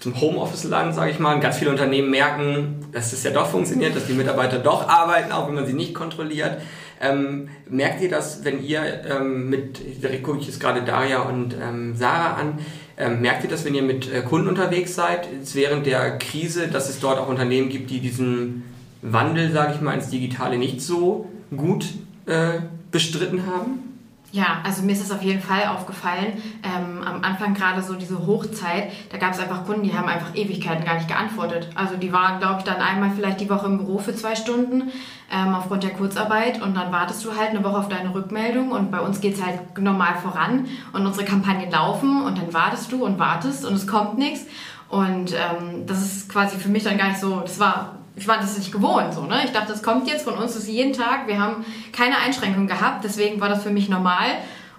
zum 0.00 0.20
Homeoffice-Land, 0.20 0.94
sage 0.94 1.10
ich 1.10 1.18
mal. 1.18 1.40
Ganz 1.40 1.56
viele 1.56 1.70
Unternehmen 1.70 2.10
merken, 2.10 2.86
dass 2.92 3.10
das 3.10 3.22
ja 3.22 3.30
doch 3.30 3.46
funktioniert, 3.46 3.96
dass 3.96 4.06
die 4.06 4.12
Mitarbeiter 4.12 4.58
doch 4.58 4.88
arbeiten, 4.88 5.32
auch 5.32 5.48
wenn 5.48 5.54
man 5.54 5.66
sie 5.66 5.72
nicht 5.72 5.94
kontrolliert. 5.94 6.60
Ähm, 7.00 7.48
merkt 7.68 8.02
ihr 8.02 8.10
das, 8.10 8.44
wenn 8.44 8.62
ihr 8.62 9.04
ähm, 9.08 9.48
mit, 9.48 10.02
direkt 10.02 10.24
gucke 10.24 10.40
ich 10.40 10.46
jetzt 10.46 10.60
gerade 10.60 10.82
Daria 10.82 11.20
und 11.20 11.54
ähm, 11.54 11.94
Sarah 11.96 12.34
an, 12.34 12.58
ähm, 12.96 13.20
merkt 13.20 13.44
ihr 13.44 13.50
das, 13.50 13.64
wenn 13.64 13.74
ihr 13.74 13.82
mit 13.82 14.12
äh, 14.12 14.20
Kunden 14.22 14.48
unterwegs 14.48 14.96
seid, 14.96 15.28
während 15.54 15.86
der 15.86 16.18
Krise, 16.18 16.66
dass 16.66 16.90
es 16.90 16.98
dort 16.98 17.20
auch 17.20 17.28
Unternehmen 17.28 17.68
gibt, 17.68 17.90
die 17.90 18.00
diesen 18.00 18.64
Wandel, 19.00 19.52
sage 19.52 19.74
ich 19.76 19.80
mal, 19.80 19.94
ins 19.94 20.10
Digitale 20.10 20.58
nicht 20.58 20.82
so 20.82 21.30
gut 21.56 21.86
äh, 22.26 22.58
bestritten 22.90 23.46
haben? 23.46 23.87
Ja, 24.30 24.58
also 24.62 24.82
mir 24.82 24.92
ist 24.92 25.02
es 25.02 25.10
auf 25.10 25.22
jeden 25.22 25.40
Fall 25.40 25.68
aufgefallen. 25.68 26.34
Ähm, 26.62 27.02
am 27.02 27.24
Anfang 27.24 27.54
gerade 27.54 27.82
so 27.82 27.94
diese 27.94 28.26
Hochzeit, 28.26 28.92
da 29.10 29.16
gab 29.16 29.32
es 29.32 29.40
einfach 29.40 29.64
Kunden, 29.64 29.84
die 29.84 29.96
haben 29.96 30.06
einfach 30.06 30.34
Ewigkeiten 30.34 30.84
gar 30.84 30.96
nicht 30.96 31.08
geantwortet. 31.08 31.70
Also 31.74 31.96
die 31.96 32.12
waren, 32.12 32.38
glaube 32.38 32.56
ich, 32.58 32.64
dann 32.64 32.76
einmal 32.76 33.10
vielleicht 33.16 33.40
die 33.40 33.48
Woche 33.48 33.66
im 33.66 33.78
Büro 33.78 33.98
für 33.98 34.14
zwei 34.14 34.34
Stunden 34.34 34.92
ähm, 35.32 35.54
aufgrund 35.54 35.82
der 35.82 35.90
Kurzarbeit 35.90 36.60
und 36.60 36.76
dann 36.76 36.92
wartest 36.92 37.24
du 37.24 37.34
halt 37.34 37.50
eine 37.50 37.64
Woche 37.64 37.78
auf 37.78 37.88
deine 37.88 38.14
Rückmeldung 38.14 38.70
und 38.70 38.90
bei 38.90 39.00
uns 39.00 39.22
geht 39.22 39.34
es 39.34 39.44
halt 39.44 39.78
normal 39.78 40.16
voran 40.16 40.66
und 40.92 41.06
unsere 41.06 41.24
Kampagnen 41.24 41.70
laufen 41.70 42.22
und 42.22 42.36
dann 42.36 42.52
wartest 42.52 42.92
du 42.92 43.04
und 43.06 43.18
wartest 43.18 43.64
und 43.64 43.74
es 43.74 43.86
kommt 43.86 44.18
nichts. 44.18 44.44
Und 44.90 45.32
ähm, 45.32 45.86
das 45.86 46.02
ist 46.02 46.28
quasi 46.30 46.58
für 46.58 46.68
mich 46.68 46.84
dann 46.84 46.98
gar 46.98 47.08
nicht 47.08 47.20
so, 47.20 47.40
das 47.40 47.58
war 47.58 47.97
ich 48.18 48.26
war 48.26 48.38
das 48.38 48.58
nicht 48.58 48.72
gewohnt. 48.72 49.14
So, 49.14 49.22
ne? 49.22 49.42
Ich 49.44 49.52
dachte, 49.52 49.72
das 49.72 49.82
kommt 49.82 50.08
jetzt 50.08 50.24
von 50.24 50.34
uns, 50.34 50.54
das 50.54 50.64
ist 50.64 50.68
jeden 50.68 50.92
Tag. 50.92 51.26
Wir 51.26 51.40
haben 51.40 51.64
keine 51.92 52.18
Einschränkungen 52.18 52.66
gehabt, 52.66 53.04
deswegen 53.04 53.40
war 53.40 53.48
das 53.48 53.62
für 53.62 53.70
mich 53.70 53.88
normal. 53.88 54.26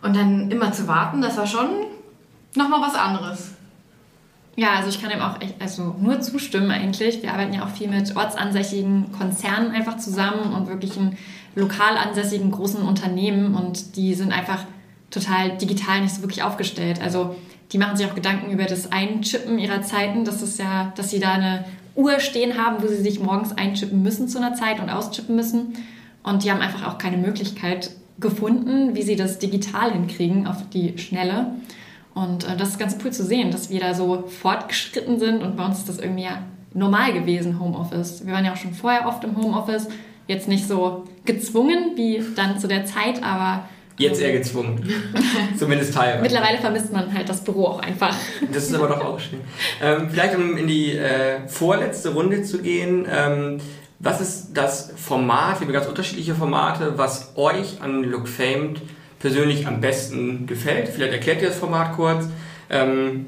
Und 0.01 0.15
dann 0.15 0.51
immer 0.51 0.71
zu 0.71 0.87
warten, 0.87 1.21
das 1.21 1.37
war 1.37 1.47
schon 1.47 1.69
nochmal 2.55 2.81
was 2.81 2.95
anderes. 2.95 3.51
Ja, 4.55 4.73
also 4.75 4.89
ich 4.89 5.01
kann 5.01 5.09
dem 5.09 5.21
auch 5.21 5.41
echt, 5.41 5.55
also 5.61 5.95
nur 5.99 6.19
zustimmen 6.19 6.69
eigentlich. 6.69 7.21
Wir 7.23 7.31
arbeiten 7.31 7.53
ja 7.53 7.63
auch 7.63 7.69
viel 7.69 7.87
mit 7.87 8.15
ortsansässigen 8.15 9.11
Konzernen 9.17 9.71
einfach 9.71 9.97
zusammen 9.97 10.53
und 10.53 10.67
wirklichen 10.67 11.17
lokal 11.55 11.97
ansässigen 11.97 12.51
großen 12.51 12.81
Unternehmen 12.81 13.55
und 13.55 13.95
die 13.95 14.15
sind 14.15 14.33
einfach 14.33 14.65
total 15.11 15.57
digital 15.57 16.01
nicht 16.01 16.13
so 16.13 16.21
wirklich 16.21 16.43
aufgestellt. 16.43 17.01
Also 17.01 17.35
die 17.71 17.77
machen 17.77 17.95
sich 17.95 18.05
auch 18.05 18.15
Gedanken 18.15 18.51
über 18.51 18.65
das 18.65 18.91
Einchippen 18.91 19.59
ihrer 19.59 19.81
Zeiten. 19.81 20.25
Das 20.25 20.41
ist 20.41 20.59
ja, 20.59 20.91
dass 20.95 21.09
sie 21.09 21.19
da 21.19 21.33
eine 21.33 21.65
Uhr 21.95 22.19
stehen 22.19 22.57
haben, 22.57 22.81
wo 22.83 22.87
sie 22.87 23.01
sich 23.01 23.19
morgens 23.19 23.51
einchippen 23.51 24.01
müssen 24.01 24.27
zu 24.27 24.37
einer 24.37 24.55
Zeit 24.55 24.79
und 24.79 24.89
auschippen 24.89 25.35
müssen. 25.35 25.73
Und 26.23 26.43
die 26.43 26.51
haben 26.51 26.61
einfach 26.61 26.87
auch 26.87 26.97
keine 26.97 27.17
Möglichkeit 27.17 27.91
gefunden, 28.19 28.95
wie 28.95 29.01
sie 29.01 29.15
das 29.15 29.39
digital 29.39 29.91
hinkriegen 29.91 30.47
auf 30.47 30.57
die 30.73 30.97
Schnelle. 30.97 31.53
Und 32.13 32.43
äh, 32.43 32.57
das 32.57 32.69
ist 32.69 32.79
ganz 32.79 32.97
cool 33.03 33.11
zu 33.11 33.23
sehen, 33.23 33.51
dass 33.51 33.69
wir 33.69 33.79
da 33.79 33.93
so 33.93 34.23
fortgeschritten 34.27 35.19
sind 35.19 35.41
und 35.41 35.55
bei 35.55 35.65
uns 35.65 35.79
ist 35.79 35.89
das 35.89 35.99
irgendwie 35.99 36.23
ja 36.23 36.43
normal 36.73 37.13
gewesen, 37.13 37.59
Homeoffice. 37.59 38.25
Wir 38.25 38.33
waren 38.33 38.45
ja 38.45 38.53
auch 38.53 38.57
schon 38.57 38.73
vorher 38.73 39.07
oft 39.07 39.23
im 39.23 39.37
Homeoffice, 39.37 39.87
jetzt 40.27 40.47
nicht 40.47 40.67
so 40.67 41.05
gezwungen 41.25 41.91
wie 41.95 42.21
dann 42.35 42.59
zu 42.59 42.67
der 42.67 42.85
Zeit, 42.85 43.23
aber 43.23 43.67
Jetzt 43.99 44.21
eher 44.21 44.31
gezwungen. 44.31 44.89
Zumindest 45.57 45.93
teilweise. 45.93 46.21
Mittlerweile 46.21 46.57
vermisst 46.57 46.91
man 46.91 47.13
halt 47.13 47.27
das 47.27 47.43
Büro 47.43 47.65
auch 47.65 47.79
einfach. 47.79 48.15
Das 48.51 48.63
ist 48.63 48.73
aber 48.73 48.87
doch 48.87 49.03
auch 49.03 49.19
schön. 49.19 49.41
Ähm, 49.81 50.09
vielleicht 50.09 50.35
um 50.35 50.57
in 50.57 50.67
die 50.67 50.93
äh, 50.93 51.47
vorletzte 51.47 52.13
Runde 52.13 52.43
zu 52.43 52.59
gehen. 52.59 53.05
Ähm, 53.11 53.59
was 53.99 54.21
ist 54.21 54.53
das 54.53 54.93
Format, 54.95 55.59
wir 55.59 55.67
haben 55.67 55.73
ganz 55.73 55.85
unterschiedliche 55.85 56.33
Formate, 56.33 56.97
was 56.97 57.33
euch 57.35 57.81
an 57.81 58.03
Look 58.05 58.29
Famed 58.29 58.81
persönlich 59.19 59.67
am 59.67 59.81
besten 59.81 60.47
gefällt. 60.47 60.87
Vielleicht 60.87 61.11
erklärt 61.11 61.41
ihr 61.41 61.49
das 61.49 61.57
Format 61.57 61.93
kurz 61.97 62.25
ähm, 62.69 63.25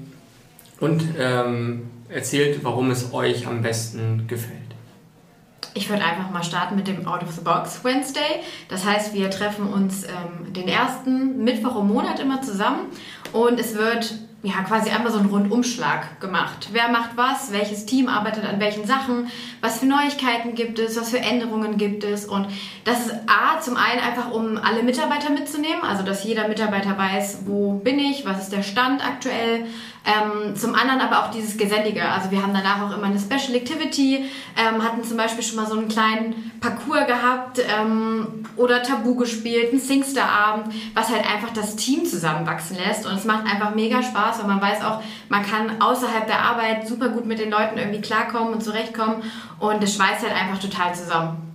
und 0.80 1.04
ähm, 1.20 1.90
erzählt, 2.08 2.64
warum 2.64 2.90
es 2.92 3.14
euch 3.14 3.48
am 3.48 3.62
besten 3.62 4.26
gefällt. 4.28 4.71
Ich 5.74 5.90
würde 5.90 6.04
einfach 6.04 6.30
mal 6.30 6.44
starten 6.44 6.76
mit 6.76 6.88
dem 6.88 7.08
Out 7.08 7.24
of 7.24 7.32
the 7.32 7.42
Box 7.42 7.84
Wednesday. 7.84 8.42
Das 8.68 8.86
heißt, 8.86 9.14
wir 9.14 9.30
treffen 9.30 9.72
uns 9.72 10.04
ähm, 10.04 10.52
den 10.54 10.68
ersten 10.68 11.44
Mittwoch 11.44 11.80
im 11.80 11.88
Monat 11.88 12.20
immer 12.20 12.42
zusammen 12.42 12.88
und 13.32 13.60
es 13.60 13.76
wird 13.76 14.14
ja, 14.44 14.64
quasi 14.64 14.90
einmal 14.90 15.12
so 15.12 15.20
einen 15.20 15.30
Rundumschlag 15.30 16.20
gemacht. 16.20 16.70
Wer 16.72 16.90
macht 16.90 17.12
was? 17.16 17.52
Welches 17.52 17.86
Team 17.86 18.08
arbeitet 18.08 18.44
an 18.44 18.60
welchen 18.60 18.88
Sachen? 18.88 19.28
Was 19.62 19.80
für 19.80 19.86
Neuigkeiten 19.86 20.56
gibt 20.56 20.80
es? 20.80 21.00
Was 21.00 21.12
für 21.12 21.20
Änderungen 21.20 21.78
gibt 21.78 22.04
es? 22.04 22.26
Und 22.26 22.48
das 22.84 23.06
ist 23.06 23.14
A, 23.28 23.60
zum 23.60 23.78
einen 23.78 24.02
einfach, 24.02 24.32
um 24.32 24.58
alle 24.58 24.82
Mitarbeiter 24.82 25.30
mitzunehmen, 25.30 25.84
also 25.84 26.04
dass 26.04 26.24
jeder 26.24 26.48
Mitarbeiter 26.48 26.98
weiß, 26.98 27.42
wo 27.46 27.74
bin 27.74 28.00
ich, 28.00 28.26
was 28.26 28.42
ist 28.42 28.52
der 28.52 28.64
Stand 28.64 29.06
aktuell, 29.06 29.66
ähm, 30.04 30.56
zum 30.56 30.74
anderen 30.74 31.00
aber 31.00 31.20
auch 31.20 31.32
dieses 31.32 31.58
Gesellige. 31.58 32.04
Also 32.04 32.32
wir 32.32 32.42
haben 32.42 32.54
danach 32.54 32.82
auch 32.82 32.98
immer 32.98 33.06
eine 33.06 33.20
Special 33.20 33.56
Activity, 33.56 34.26
ähm, 34.58 34.84
hatten 34.84 35.04
zum 35.04 35.16
Beispiel 35.16 35.44
schon 35.44 35.58
mal 35.58 35.68
so 35.68 35.78
einen 35.78 35.90
kleinen 35.90 36.52
Parcours 36.60 37.06
gehabt 37.06 37.60
ähm, 37.60 38.46
oder 38.56 38.82
Tabu 38.82 39.16
gespielt, 39.16 39.72
einen 39.72 39.80
Singster-Abend, 39.80 40.74
was 40.96 41.10
halt 41.10 41.24
einfach 41.32 41.54
das 41.54 41.76
Team 41.76 42.06
zusammenwachsen 42.06 42.78
lässt. 42.78 43.06
Und 43.06 43.14
es 43.14 43.26
macht 43.26 43.46
einfach 43.46 43.76
mega 43.76 44.02
Spaß, 44.02 44.40
weil 44.40 44.48
man 44.48 44.62
weiß 44.62 44.84
auch, 44.84 45.04
man 45.30 45.46
kann 45.46 45.80
außerhalb 45.80 46.26
der 46.26 46.42
Arbeit 46.42 46.88
super 46.88 47.10
gut 47.10 47.28
mit 47.28 47.38
den 47.38 47.52
Leuten 47.52 47.78
irgendwie 47.78 48.02
klarkommen 48.02 48.54
und 48.54 48.64
zurechtkommen. 48.64 49.18
Und 49.60 49.84
es 49.84 49.96
schweißt 49.96 50.24
halt 50.24 50.34
einfach 50.34 50.60
total 50.60 50.96
zusammen. 50.96 51.52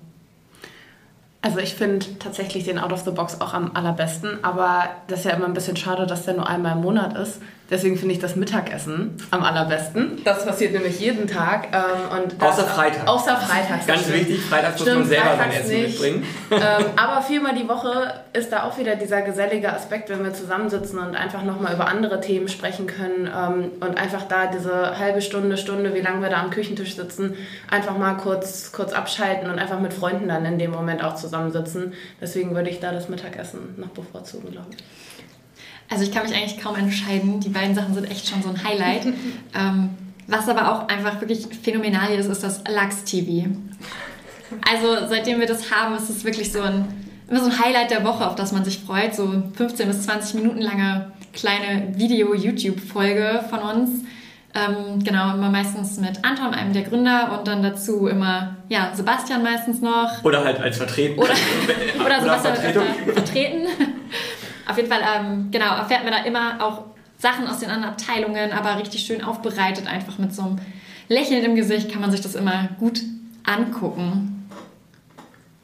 Also 1.43 1.59
ich 1.59 1.75
finde 1.75 2.05
tatsächlich 2.19 2.65
den 2.65 2.79
Out 2.79 2.93
of 2.93 3.05
the 3.05 3.11
Box 3.11 3.41
auch 3.41 3.55
am 3.55 3.73
allerbesten, 3.75 4.43
aber 4.43 4.89
das 5.07 5.21
ist 5.21 5.27
ja 5.27 5.33
immer 5.33 5.47
ein 5.47 5.55
bisschen 5.55 5.77
schade, 5.77 6.07
dass 6.07 6.25
der 6.25 6.35
nur 6.35 6.49
einmal 6.49 6.73
im 6.73 6.83
Monat 6.83 7.17
ist. 7.17 7.41
Deswegen 7.69 7.97
finde 7.97 8.15
ich 8.15 8.21
das 8.21 8.37
Mittagessen 8.37 9.17
am 9.33 9.43
allerbesten. 9.43 10.23
Das 10.25 10.45
passiert 10.45 10.73
nämlich 10.73 11.01
jeden 11.01 11.27
Tag. 11.27 11.69
Ähm, 11.73 12.23
und 12.23 12.43
außer 12.43 12.65
Freitag. 12.65 13.09
Außer 13.09 13.37
Freitag. 13.37 13.87
Ganz 13.87 14.09
wichtig, 14.09 14.41
Freitag 14.41 14.79
muss 14.79 14.87
man 14.87 15.05
selber 15.05 15.37
sein 15.37 15.51
Essen 15.51 15.71
nicht. 15.71 16.01
mitbringen. 16.01 16.25
Ähm, 16.51 16.85
aber 16.97 17.23
viermal 17.23 17.57
die 17.57 17.69
Woche 17.69 18.15
ist 18.33 18.53
da 18.53 18.63
auch 18.63 18.79
wieder 18.79 18.95
dieser 18.95 19.23
gesellige 19.23 19.73
Aspekt, 19.73 20.11
wenn 20.11 20.23
wir 20.23 20.33
zusammensitzen 20.33 21.01
und 21.01 21.17
einfach 21.17 21.43
nochmal 21.43 21.75
über 21.75 21.89
andere 21.89 22.21
Themen 22.21 22.47
sprechen 22.49 22.87
können 22.87 23.29
ähm, 23.35 23.73
und 23.81 23.99
einfach 23.99 24.23
da 24.29 24.47
diese 24.47 24.97
halbe 24.97 25.21
Stunde, 25.21 25.57
Stunde, 25.57 25.93
wie 25.93 26.01
lange 26.01 26.23
wir 26.23 26.29
da 26.29 26.41
am 26.41 26.51
Küchentisch 26.51 26.95
sitzen, 26.95 27.35
einfach 27.69 27.99
mal 27.99 28.15
kurz, 28.15 28.71
kurz 28.71 28.93
abschalten 28.93 29.51
und 29.51 29.59
einfach 29.59 29.81
mit 29.81 29.93
Freunden 29.93 30.29
dann 30.29 30.45
in 30.45 30.59
dem 30.59 30.71
Moment 30.71 31.03
auch 31.03 31.17
zusammensitzen. 31.17 31.95
Deswegen 32.21 32.55
würde 32.55 32.71
ich 32.71 32.79
da 32.79 32.93
das 32.93 33.09
Mittagessen 33.09 33.75
noch 33.77 33.89
bevorzugen, 33.89 34.53
glaube 34.53 34.69
ich. 34.71 34.85
Also 35.89 36.05
ich 36.05 36.13
kann 36.13 36.25
mich 36.25 36.35
eigentlich 36.35 36.61
kaum 36.61 36.77
entscheiden. 36.77 37.41
Die 37.41 37.49
beiden 37.49 37.75
Sachen 37.75 37.95
sind 37.95 38.11
echt 38.11 38.29
schon 38.29 38.43
so 38.43 38.49
ein 38.49 38.65
Highlight. 38.65 39.07
ähm, 39.55 39.91
was 40.27 40.49
aber 40.49 40.73
auch 40.73 40.89
einfach 40.89 41.21
wirklich 41.21 41.47
phänomenal 41.63 42.13
ist, 42.13 42.27
ist 42.27 42.43
das 42.43 42.63
Lachs-TV. 42.69 43.49
Also 44.69 45.09
seitdem 45.09 45.41
wir 45.41 45.47
das 45.47 45.71
haben, 45.71 45.95
ist 45.97 46.11
es 46.11 46.25
wirklich 46.25 46.53
so 46.53 46.61
ein, 46.61 46.87
immer 47.29 47.41
so 47.41 47.51
ein 47.51 47.59
Highlight 47.59 47.91
der 47.91 48.05
Woche, 48.05 48.27
auf 48.27 48.35
das 48.35 48.53
man 48.53 48.65
sich 48.65 48.79
freut. 48.79 49.15
So 49.15 49.43
15 49.55 49.87
bis 49.87 50.03
20 50.03 50.35
Minuten 50.35 50.61
lange 50.61 51.13
kleine 51.33 51.93
Video-YouTube-Folge 51.97 53.45
von 53.49 53.61
uns. 53.61 53.91
Ähm, 54.55 55.05
genau, 55.05 55.35
immer 55.35 55.51
meistens 55.51 55.99
mit 55.99 56.25
Anton, 56.25 56.55
einem 56.55 56.73
der 56.73 56.83
Gründer, 56.83 57.37
und 57.39 57.47
dann 57.47 57.63
dazu 57.63 58.07
immer, 58.07 58.57
ja, 58.71 58.91
Sebastian 58.95 59.43
meistens 59.43 59.83
noch. 59.83 60.25
Oder 60.25 60.45
halt 60.45 60.59
als 60.61 60.79
Vertreten. 60.79 61.19
Oder, 61.19 61.35
oder 62.05 62.21
Sebastian 62.21 62.57
vertreten. 63.13 63.67
Auf 64.69 64.77
jeden 64.77 64.91
Fall, 64.91 65.01
ähm, 65.03 65.49
genau, 65.51 65.77
erfährt 65.77 66.05
man 66.05 66.13
da 66.13 66.25
immer 66.25 66.65
auch 66.65 66.85
Sachen 67.19 67.47
aus 67.47 67.61
den 67.61 67.71
anderen 67.71 67.93
Abteilungen, 67.93 68.53
aber 68.53 68.79
richtig 68.79 69.07
schön 69.07 69.23
aufbereitet, 69.23 69.87
einfach 69.87 70.19
mit 70.19 70.35
so 70.35 70.43
einem 70.43 70.59
Lächeln 71.09 71.45
im 71.45 71.55
Gesicht 71.55 71.91
kann 71.91 72.01
man 72.01 72.11
sich 72.11 72.21
das 72.21 72.35
immer 72.35 72.69
gut 72.79 73.01
angucken. 73.45 74.49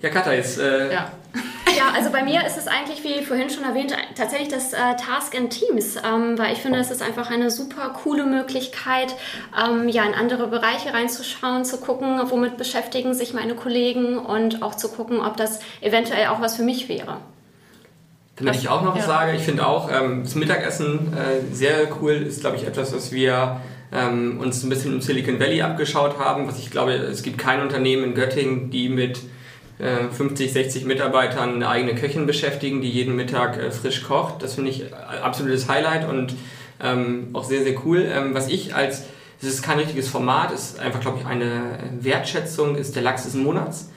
Ja, 0.00 0.08
Katha, 0.08 0.32
jetzt. 0.32 0.58
Äh 0.58 0.92
ja. 0.92 1.10
Ja, 1.74 1.84
also 1.96 2.10
bei 2.10 2.22
mir 2.22 2.44
ist 2.44 2.58
es 2.58 2.66
eigentlich, 2.66 3.02
wie 3.02 3.24
vorhin 3.24 3.48
schon 3.48 3.64
erwähnt, 3.64 3.96
tatsächlich 4.14 4.48
das 4.48 4.74
äh, 4.74 4.94
Task 4.96 5.34
in 5.34 5.48
Teams, 5.48 5.96
ähm, 5.96 6.38
weil 6.38 6.52
ich 6.52 6.58
finde, 6.58 6.78
es 6.78 6.90
ist 6.90 7.00
einfach 7.00 7.30
eine 7.30 7.50
super 7.50 7.94
coole 8.02 8.26
Möglichkeit, 8.26 9.14
ähm, 9.58 9.88
ja, 9.88 10.04
in 10.04 10.12
andere 10.12 10.48
Bereiche 10.48 10.92
reinzuschauen, 10.92 11.64
zu 11.64 11.78
gucken, 11.78 12.20
womit 12.30 12.58
beschäftigen 12.58 13.14
sich 13.14 13.32
meine 13.32 13.54
Kollegen 13.54 14.18
und 14.18 14.62
auch 14.62 14.74
zu 14.74 14.90
gucken, 14.90 15.20
ob 15.20 15.38
das 15.38 15.60
eventuell 15.80 16.26
auch 16.26 16.42
was 16.42 16.56
für 16.56 16.62
mich 16.62 16.90
wäre. 16.90 17.16
Damit 18.42 18.60
ich 18.60 18.68
auch 18.68 18.82
noch 18.82 18.96
ja. 18.96 19.02
sage, 19.02 19.36
ich 19.36 19.42
finde 19.42 19.66
auch 19.66 19.90
ähm, 19.90 20.22
das 20.24 20.34
Mittagessen 20.34 21.12
äh, 21.14 21.54
sehr 21.54 21.88
cool, 22.00 22.12
ist 22.12 22.40
glaube 22.40 22.56
ich 22.56 22.66
etwas, 22.66 22.94
was 22.94 23.12
wir 23.12 23.60
ähm, 23.92 24.38
uns 24.40 24.62
ein 24.62 24.70
bisschen 24.70 24.94
im 24.94 25.00
Silicon 25.00 25.38
Valley 25.38 25.62
abgeschaut 25.62 26.18
haben. 26.18 26.48
Was 26.48 26.58
ich 26.58 26.70
glaube, 26.70 26.92
es 26.92 27.22
gibt 27.22 27.38
kein 27.38 27.60
Unternehmen 27.60 28.04
in 28.04 28.14
Göttingen, 28.14 28.70
die 28.70 28.88
mit 28.88 29.20
äh, 29.78 30.08
50, 30.10 30.52
60 30.52 30.84
Mitarbeitern 30.84 31.56
eine 31.56 31.68
eigene 31.68 31.94
Köchin 31.94 32.26
beschäftigen, 32.26 32.80
die 32.80 32.90
jeden 32.90 33.16
Mittag 33.16 33.58
äh, 33.58 33.70
frisch 33.70 34.02
kocht. 34.02 34.42
Das 34.42 34.54
finde 34.54 34.70
ich 34.70 34.84
absolutes 35.22 35.68
Highlight 35.68 36.08
und 36.08 36.34
ähm, 36.82 37.28
auch 37.32 37.44
sehr, 37.44 37.62
sehr 37.62 37.74
cool. 37.84 38.06
Ähm, 38.10 38.34
was 38.34 38.48
ich 38.48 38.74
als, 38.74 39.04
es 39.40 39.48
ist 39.48 39.62
kein 39.62 39.78
richtiges 39.78 40.08
Format, 40.08 40.52
ist 40.52 40.80
einfach, 40.80 41.00
glaube 41.00 41.18
ich, 41.20 41.26
eine 41.26 41.78
Wertschätzung, 42.00 42.76
ist 42.76 42.96
der 42.96 43.02
Lachs 43.02 43.24
des 43.24 43.34
Monats. 43.34 43.90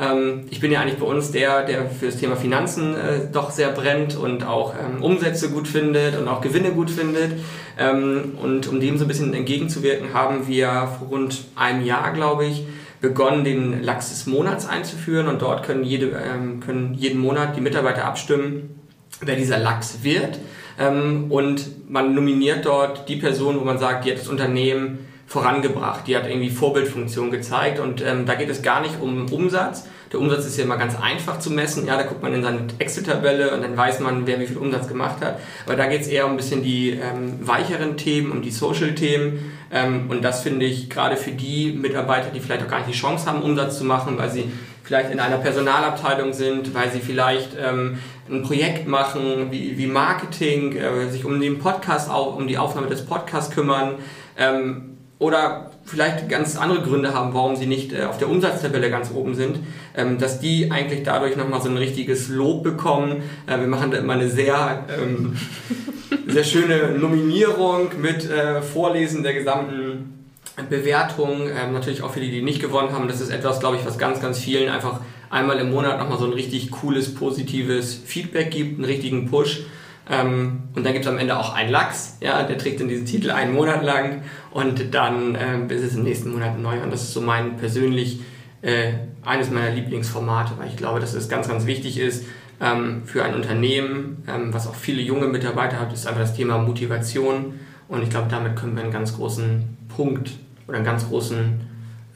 Ähm, 0.00 0.46
ich 0.50 0.60
bin 0.60 0.72
ja 0.72 0.80
eigentlich 0.80 0.98
bei 0.98 1.06
uns 1.06 1.30
der, 1.30 1.64
der 1.64 1.90
für 1.90 2.06
das 2.06 2.16
Thema 2.16 2.36
Finanzen 2.36 2.94
äh, 2.94 3.20
doch 3.30 3.50
sehr 3.50 3.68
brennt 3.70 4.16
und 4.16 4.44
auch 4.44 4.74
ähm, 4.74 5.02
Umsätze 5.02 5.50
gut 5.50 5.68
findet 5.68 6.18
und 6.18 6.26
auch 6.26 6.40
Gewinne 6.40 6.70
gut 6.70 6.90
findet. 6.90 7.32
Ähm, 7.78 8.38
und 8.42 8.66
um 8.68 8.80
dem 8.80 8.96
so 8.96 9.04
ein 9.04 9.08
bisschen 9.08 9.34
entgegenzuwirken, 9.34 10.14
haben 10.14 10.48
wir 10.48 10.88
vor 10.98 11.08
rund 11.08 11.44
einem 11.54 11.84
Jahr, 11.84 12.12
glaube 12.12 12.46
ich, 12.46 12.64
begonnen, 13.00 13.44
den 13.44 13.82
Lachs 13.82 14.10
des 14.10 14.26
Monats 14.26 14.66
einzuführen 14.66 15.26
und 15.28 15.42
dort 15.42 15.64
können, 15.64 15.84
jede, 15.84 16.10
ähm, 16.10 16.60
können 16.60 16.94
jeden 16.94 17.20
Monat 17.20 17.56
die 17.56 17.60
Mitarbeiter 17.60 18.04
abstimmen, 18.04 18.80
wer 19.20 19.36
dieser 19.36 19.58
Lachs 19.58 19.98
wird. 20.02 20.38
Ähm, 20.78 21.26
und 21.30 21.90
man 21.90 22.14
nominiert 22.14 22.64
dort 22.64 23.08
die 23.08 23.16
Person, 23.16 23.60
wo 23.60 23.64
man 23.64 23.78
sagt, 23.78 24.06
hat 24.06 24.18
das 24.18 24.28
Unternehmen 24.28 25.09
vorangebracht. 25.30 26.08
Die 26.08 26.16
hat 26.16 26.26
irgendwie 26.26 26.50
Vorbildfunktion 26.50 27.30
gezeigt 27.30 27.78
und 27.78 28.04
ähm, 28.04 28.26
da 28.26 28.34
geht 28.34 28.50
es 28.50 28.62
gar 28.62 28.80
nicht 28.80 29.00
um 29.00 29.30
Umsatz. 29.30 29.86
Der 30.12 30.18
Umsatz 30.18 30.44
ist 30.44 30.58
ja 30.58 30.64
immer 30.64 30.76
ganz 30.76 31.00
einfach 31.00 31.38
zu 31.38 31.52
messen. 31.52 31.86
Ja, 31.86 31.96
da 31.96 32.02
guckt 32.02 32.20
man 32.20 32.34
in 32.34 32.42
seine 32.42 32.66
Excel-Tabelle 32.80 33.54
und 33.54 33.62
dann 33.62 33.76
weiß 33.76 34.00
man, 34.00 34.26
wer 34.26 34.40
wie 34.40 34.46
viel 34.48 34.56
Umsatz 34.56 34.88
gemacht 34.88 35.24
hat. 35.24 35.38
Aber 35.66 35.76
da 35.76 35.86
geht 35.86 36.00
es 36.00 36.08
eher 36.08 36.24
um 36.24 36.32
ein 36.32 36.36
bisschen 36.36 36.64
die 36.64 36.90
ähm, 36.90 37.46
weicheren 37.46 37.96
Themen, 37.96 38.32
um 38.32 38.42
die 38.42 38.50
Social-Themen. 38.50 39.52
Ähm, 39.70 40.10
und 40.10 40.24
das 40.24 40.42
finde 40.42 40.66
ich 40.66 40.90
gerade 40.90 41.16
für 41.16 41.30
die 41.30 41.74
Mitarbeiter, 41.74 42.30
die 42.34 42.40
vielleicht 42.40 42.64
auch 42.64 42.68
gar 42.68 42.78
nicht 42.78 42.90
die 42.90 42.98
Chance 42.98 43.26
haben, 43.26 43.40
Umsatz 43.42 43.78
zu 43.78 43.84
machen, 43.84 44.18
weil 44.18 44.30
sie 44.30 44.50
vielleicht 44.82 45.12
in 45.12 45.20
einer 45.20 45.38
Personalabteilung 45.38 46.32
sind, 46.32 46.74
weil 46.74 46.90
sie 46.90 46.98
vielleicht 46.98 47.50
ähm, 47.56 48.00
ein 48.28 48.42
Projekt 48.42 48.88
machen 48.88 49.52
wie, 49.52 49.78
wie 49.78 49.86
Marketing, 49.86 50.76
äh, 50.76 51.08
sich 51.08 51.24
um 51.24 51.40
den 51.40 51.60
Podcast, 51.60 52.10
auch 52.10 52.34
um 52.34 52.48
die 52.48 52.58
Aufnahme 52.58 52.88
des 52.88 53.06
Podcasts 53.06 53.54
kümmern. 53.54 53.94
Ähm, 54.36 54.89
oder 55.20 55.70
vielleicht 55.84 56.28
ganz 56.30 56.56
andere 56.56 56.80
Gründe 56.80 57.14
haben, 57.14 57.34
warum 57.34 57.54
sie 57.54 57.66
nicht 57.66 57.92
äh, 57.92 58.04
auf 58.04 58.18
der 58.18 58.28
Umsatztabelle 58.28 58.90
ganz 58.90 59.12
oben 59.12 59.34
sind, 59.34 59.60
ähm, 59.94 60.18
dass 60.18 60.40
die 60.40 60.72
eigentlich 60.72 61.02
dadurch 61.04 61.36
nochmal 61.36 61.60
so 61.60 61.68
ein 61.68 61.76
richtiges 61.76 62.28
Lob 62.28 62.64
bekommen. 62.64 63.22
Äh, 63.46 63.60
wir 63.60 63.66
machen 63.66 63.90
da 63.90 63.98
immer 63.98 64.14
eine 64.14 64.30
sehr, 64.30 64.86
ähm, 64.88 65.36
sehr 66.26 66.44
schöne 66.44 66.98
Nominierung 66.98 67.90
mit 68.00 68.28
äh, 68.28 68.62
Vorlesen 68.62 69.22
der 69.22 69.34
gesamten 69.34 70.26
Bewertung, 70.70 71.48
ähm, 71.48 71.74
natürlich 71.74 72.02
auch 72.02 72.12
für 72.12 72.20
die, 72.20 72.30
die 72.30 72.42
nicht 72.42 72.60
gewonnen 72.60 72.92
haben. 72.92 73.06
Das 73.06 73.20
ist 73.20 73.30
etwas, 73.30 73.60
glaube 73.60 73.76
ich, 73.76 73.84
was 73.84 73.98
ganz, 73.98 74.22
ganz 74.22 74.38
vielen 74.38 74.70
einfach 74.70 75.00
einmal 75.28 75.58
im 75.58 75.70
Monat 75.70 75.98
nochmal 75.98 76.18
so 76.18 76.24
ein 76.24 76.32
richtig 76.32 76.70
cooles, 76.70 77.14
positives 77.14 77.94
Feedback 77.94 78.50
gibt, 78.50 78.76
einen 78.76 78.86
richtigen 78.86 79.30
Push. 79.30 79.64
Ähm, 80.10 80.62
und 80.74 80.84
dann 80.84 80.92
gibt 80.92 81.04
es 81.04 81.10
am 81.10 81.18
Ende 81.18 81.38
auch 81.38 81.54
einen 81.54 81.70
Lachs, 81.70 82.16
ja, 82.20 82.42
der 82.42 82.58
trägt 82.58 82.80
dann 82.80 82.88
diesen 82.88 83.06
Titel 83.06 83.30
einen 83.30 83.54
Monat 83.54 83.84
lang 83.84 84.22
und 84.50 84.92
dann 84.92 85.36
äh, 85.36 85.72
ist 85.72 85.82
es 85.82 85.94
im 85.94 86.02
nächsten 86.02 86.32
Monat 86.32 86.58
neu. 86.58 86.82
Und 86.82 86.92
das 86.92 87.02
ist 87.02 87.12
so 87.12 87.20
mein 87.20 87.56
persönlich 87.56 88.20
äh, 88.62 88.92
eines 89.24 89.50
meiner 89.50 89.70
Lieblingsformate, 89.70 90.54
weil 90.58 90.68
ich 90.68 90.76
glaube, 90.76 90.98
dass 90.98 91.14
es 91.14 91.28
ganz, 91.28 91.48
ganz 91.48 91.66
wichtig 91.66 91.98
ist 91.98 92.24
ähm, 92.60 93.02
für 93.04 93.24
ein 93.24 93.34
Unternehmen, 93.34 94.24
ähm, 94.28 94.52
was 94.52 94.66
auch 94.66 94.74
viele 94.74 95.00
junge 95.00 95.26
Mitarbeiter 95.26 95.78
hat, 95.78 95.92
ist 95.92 96.06
einfach 96.06 96.22
das 96.22 96.34
Thema 96.34 96.58
Motivation. 96.58 97.60
Und 97.88 98.02
ich 98.02 98.10
glaube, 98.10 98.28
damit 98.28 98.56
können 98.56 98.74
wir 98.74 98.82
einen 98.82 98.92
ganz 98.92 99.14
großen 99.14 99.76
Punkt 99.88 100.32
oder 100.66 100.76
einen 100.76 100.86
ganz 100.86 101.08
großen 101.08 101.60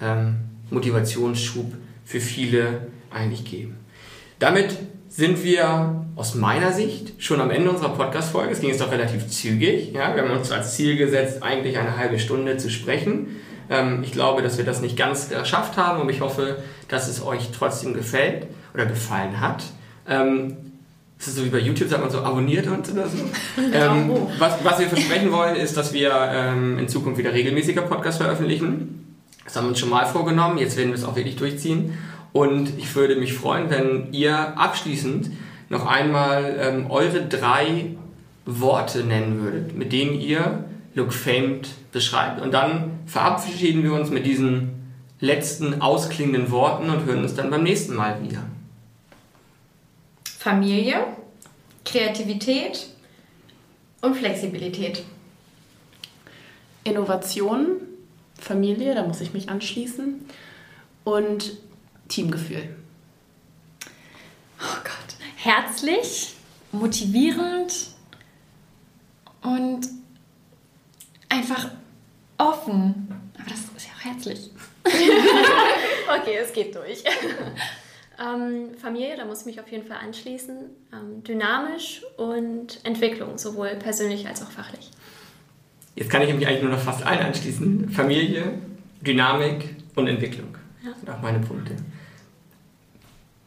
ähm, 0.00 0.36
Motivationsschub 0.70 1.72
für 2.04 2.20
viele 2.20 2.88
eigentlich 3.12 3.44
geben. 3.44 3.76
Damit 4.38 4.76
sind 5.08 5.44
wir 5.44 6.03
aus 6.16 6.34
meiner 6.34 6.72
Sicht 6.72 7.14
schon 7.18 7.40
am 7.40 7.50
Ende 7.50 7.70
unserer 7.70 7.90
Podcast-Folge. 7.90 8.52
Es 8.52 8.60
ging 8.60 8.70
jetzt 8.70 8.80
doch 8.80 8.92
relativ 8.92 9.28
zügig. 9.28 9.92
Ja? 9.92 10.14
Wir 10.14 10.22
haben 10.22 10.30
uns 10.30 10.50
als 10.52 10.76
Ziel 10.76 10.96
gesetzt, 10.96 11.42
eigentlich 11.42 11.78
eine 11.78 11.96
halbe 11.96 12.18
Stunde 12.18 12.56
zu 12.56 12.70
sprechen. 12.70 13.36
Ähm, 13.68 14.02
ich 14.04 14.12
glaube, 14.12 14.42
dass 14.42 14.56
wir 14.58 14.64
das 14.64 14.80
nicht 14.80 14.96
ganz 14.96 15.28
geschafft 15.28 15.76
haben 15.76 16.00
und 16.00 16.08
ich 16.08 16.20
hoffe, 16.20 16.58
dass 16.88 17.08
es 17.08 17.24
euch 17.24 17.50
trotzdem 17.56 17.94
gefällt 17.94 18.46
oder 18.74 18.86
gefallen 18.86 19.40
hat. 19.40 19.64
Ähm, 20.08 20.56
das 21.18 21.28
ist 21.28 21.36
so 21.36 21.44
wie 21.44 21.50
bei 21.50 21.58
YouTube, 21.58 21.88
sagt 21.88 22.02
man 22.02 22.10
so, 22.10 22.20
abonniert 22.20 22.66
uns 22.66 22.90
oder 22.90 23.08
so. 23.08 23.18
ähm, 23.72 24.10
was, 24.38 24.62
was 24.62 24.78
wir 24.78 24.88
versprechen 24.88 25.32
wollen, 25.32 25.56
ist, 25.56 25.76
dass 25.76 25.92
wir 25.92 26.12
ähm, 26.12 26.78
in 26.78 26.88
Zukunft 26.88 27.18
wieder 27.18 27.32
regelmäßiger 27.32 27.82
Podcasts 27.82 28.20
veröffentlichen. 28.20 29.16
Das 29.44 29.56
haben 29.56 29.64
wir 29.64 29.70
uns 29.70 29.78
schon 29.78 29.90
mal 29.90 30.06
vorgenommen, 30.06 30.58
jetzt 30.58 30.76
werden 30.76 30.90
wir 30.90 30.96
es 30.96 31.04
auch 31.04 31.16
wirklich 31.16 31.36
durchziehen. 31.36 31.98
Und 32.32 32.78
ich 32.78 32.94
würde 32.94 33.16
mich 33.16 33.32
freuen, 33.32 33.70
wenn 33.70 34.12
ihr 34.12 34.58
abschließend 34.58 35.30
noch 35.74 35.86
einmal 35.86 36.56
ähm, 36.60 36.90
eure 36.90 37.26
drei 37.26 37.96
Worte 38.46 39.02
nennen 39.04 39.40
würdet, 39.42 39.76
mit 39.76 39.92
denen 39.92 40.20
ihr 40.20 40.64
Look 40.94 41.12
Famed 41.12 41.68
beschreibt. 41.92 42.40
Und 42.40 42.52
dann 42.52 43.00
verabschieden 43.06 43.82
wir 43.82 43.92
uns 43.92 44.10
mit 44.10 44.24
diesen 44.24 44.70
letzten 45.20 45.82
ausklingenden 45.82 46.50
Worten 46.50 46.88
und 46.90 47.04
hören 47.04 47.22
uns 47.22 47.34
dann 47.34 47.50
beim 47.50 47.64
nächsten 47.64 47.94
Mal 47.94 48.22
wieder. 48.22 48.44
Familie, 50.38 51.04
Kreativität 51.84 52.86
und 54.00 54.14
Flexibilität. 54.14 55.02
Innovation, 56.84 57.80
Familie, 58.38 58.94
da 58.94 59.04
muss 59.04 59.20
ich 59.20 59.32
mich 59.32 59.48
anschließen. 59.48 60.24
Und 61.02 61.58
Teamgefühl. 62.08 62.68
Oh 64.60 64.76
Gott. 64.84 64.93
Herzlich, 65.44 66.36
motivierend 66.72 67.90
und 69.42 69.86
einfach 71.28 71.68
offen. 72.38 73.08
Aber 73.34 73.50
das 73.50 73.58
ist 73.76 73.86
ja 73.86 73.92
auch 73.94 74.04
herzlich. 74.06 74.50
okay, 76.18 76.38
es 76.42 76.50
geht 76.50 76.74
durch. 76.74 77.04
ähm, 78.18 78.70
Familie, 78.80 79.18
da 79.18 79.26
muss 79.26 79.40
ich 79.40 79.44
mich 79.44 79.60
auf 79.60 79.70
jeden 79.70 79.86
Fall 79.86 79.98
anschließen. 79.98 80.56
Ähm, 80.94 81.22
dynamisch 81.24 82.00
und 82.16 82.80
Entwicklung, 82.84 83.36
sowohl 83.36 83.76
persönlich 83.76 84.26
als 84.26 84.40
auch 84.40 84.50
fachlich. 84.50 84.90
Jetzt 85.94 86.08
kann 86.08 86.22
ich 86.22 86.34
mich 86.34 86.46
eigentlich 86.48 86.62
nur 86.62 86.72
noch 86.72 86.80
fast 86.80 87.02
allen 87.02 87.20
anschließen. 87.20 87.90
Familie, 87.90 88.60
Dynamik 89.02 89.76
und 89.94 90.06
Entwicklung. 90.06 90.56
Ja. 90.82 90.92
Das 90.92 91.00
sind 91.00 91.10
auch 91.10 91.20
meine 91.20 91.40
Punkte. 91.40 91.76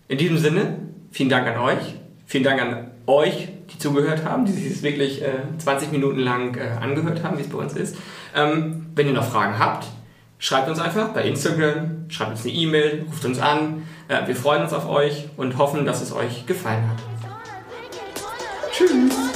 In 0.09 0.19
diesem 0.19 0.37
Sinne, 0.37 0.86
vielen 1.17 1.29
Dank 1.29 1.47
an 1.47 1.57
euch. 1.57 1.95
Vielen 2.27 2.43
Dank 2.43 2.61
an 2.61 2.91
euch, 3.07 3.47
die 3.73 3.79
zugehört 3.79 4.23
haben, 4.23 4.45
die 4.45 4.51
sich 4.51 4.83
wirklich 4.83 5.23
äh, 5.23 5.39
20 5.57 5.91
Minuten 5.91 6.19
lang 6.19 6.55
äh, 6.55 6.77
angehört 6.79 7.23
haben, 7.23 7.39
wie 7.39 7.41
es 7.41 7.49
bei 7.49 7.57
uns 7.57 7.73
ist. 7.73 7.97
Ähm, 8.35 8.85
wenn 8.93 9.07
ihr 9.07 9.13
noch 9.13 9.27
Fragen 9.27 9.57
habt, 9.57 9.87
schreibt 10.37 10.69
uns 10.69 10.79
einfach 10.79 11.09
bei 11.09 11.23
Instagram, 11.23 12.05
schreibt 12.09 12.31
uns 12.31 12.43
eine 12.43 12.53
E-Mail, 12.53 13.05
ruft 13.07 13.25
uns 13.25 13.39
an. 13.39 13.87
Äh, 14.09 14.27
wir 14.27 14.35
freuen 14.35 14.61
uns 14.61 14.73
auf 14.73 14.87
euch 14.87 15.29
und 15.37 15.57
hoffen, 15.57 15.87
dass 15.87 16.03
es 16.03 16.13
euch 16.13 16.45
gefallen 16.45 16.83
hat. 16.87 16.97
Tschüss! 18.71 19.26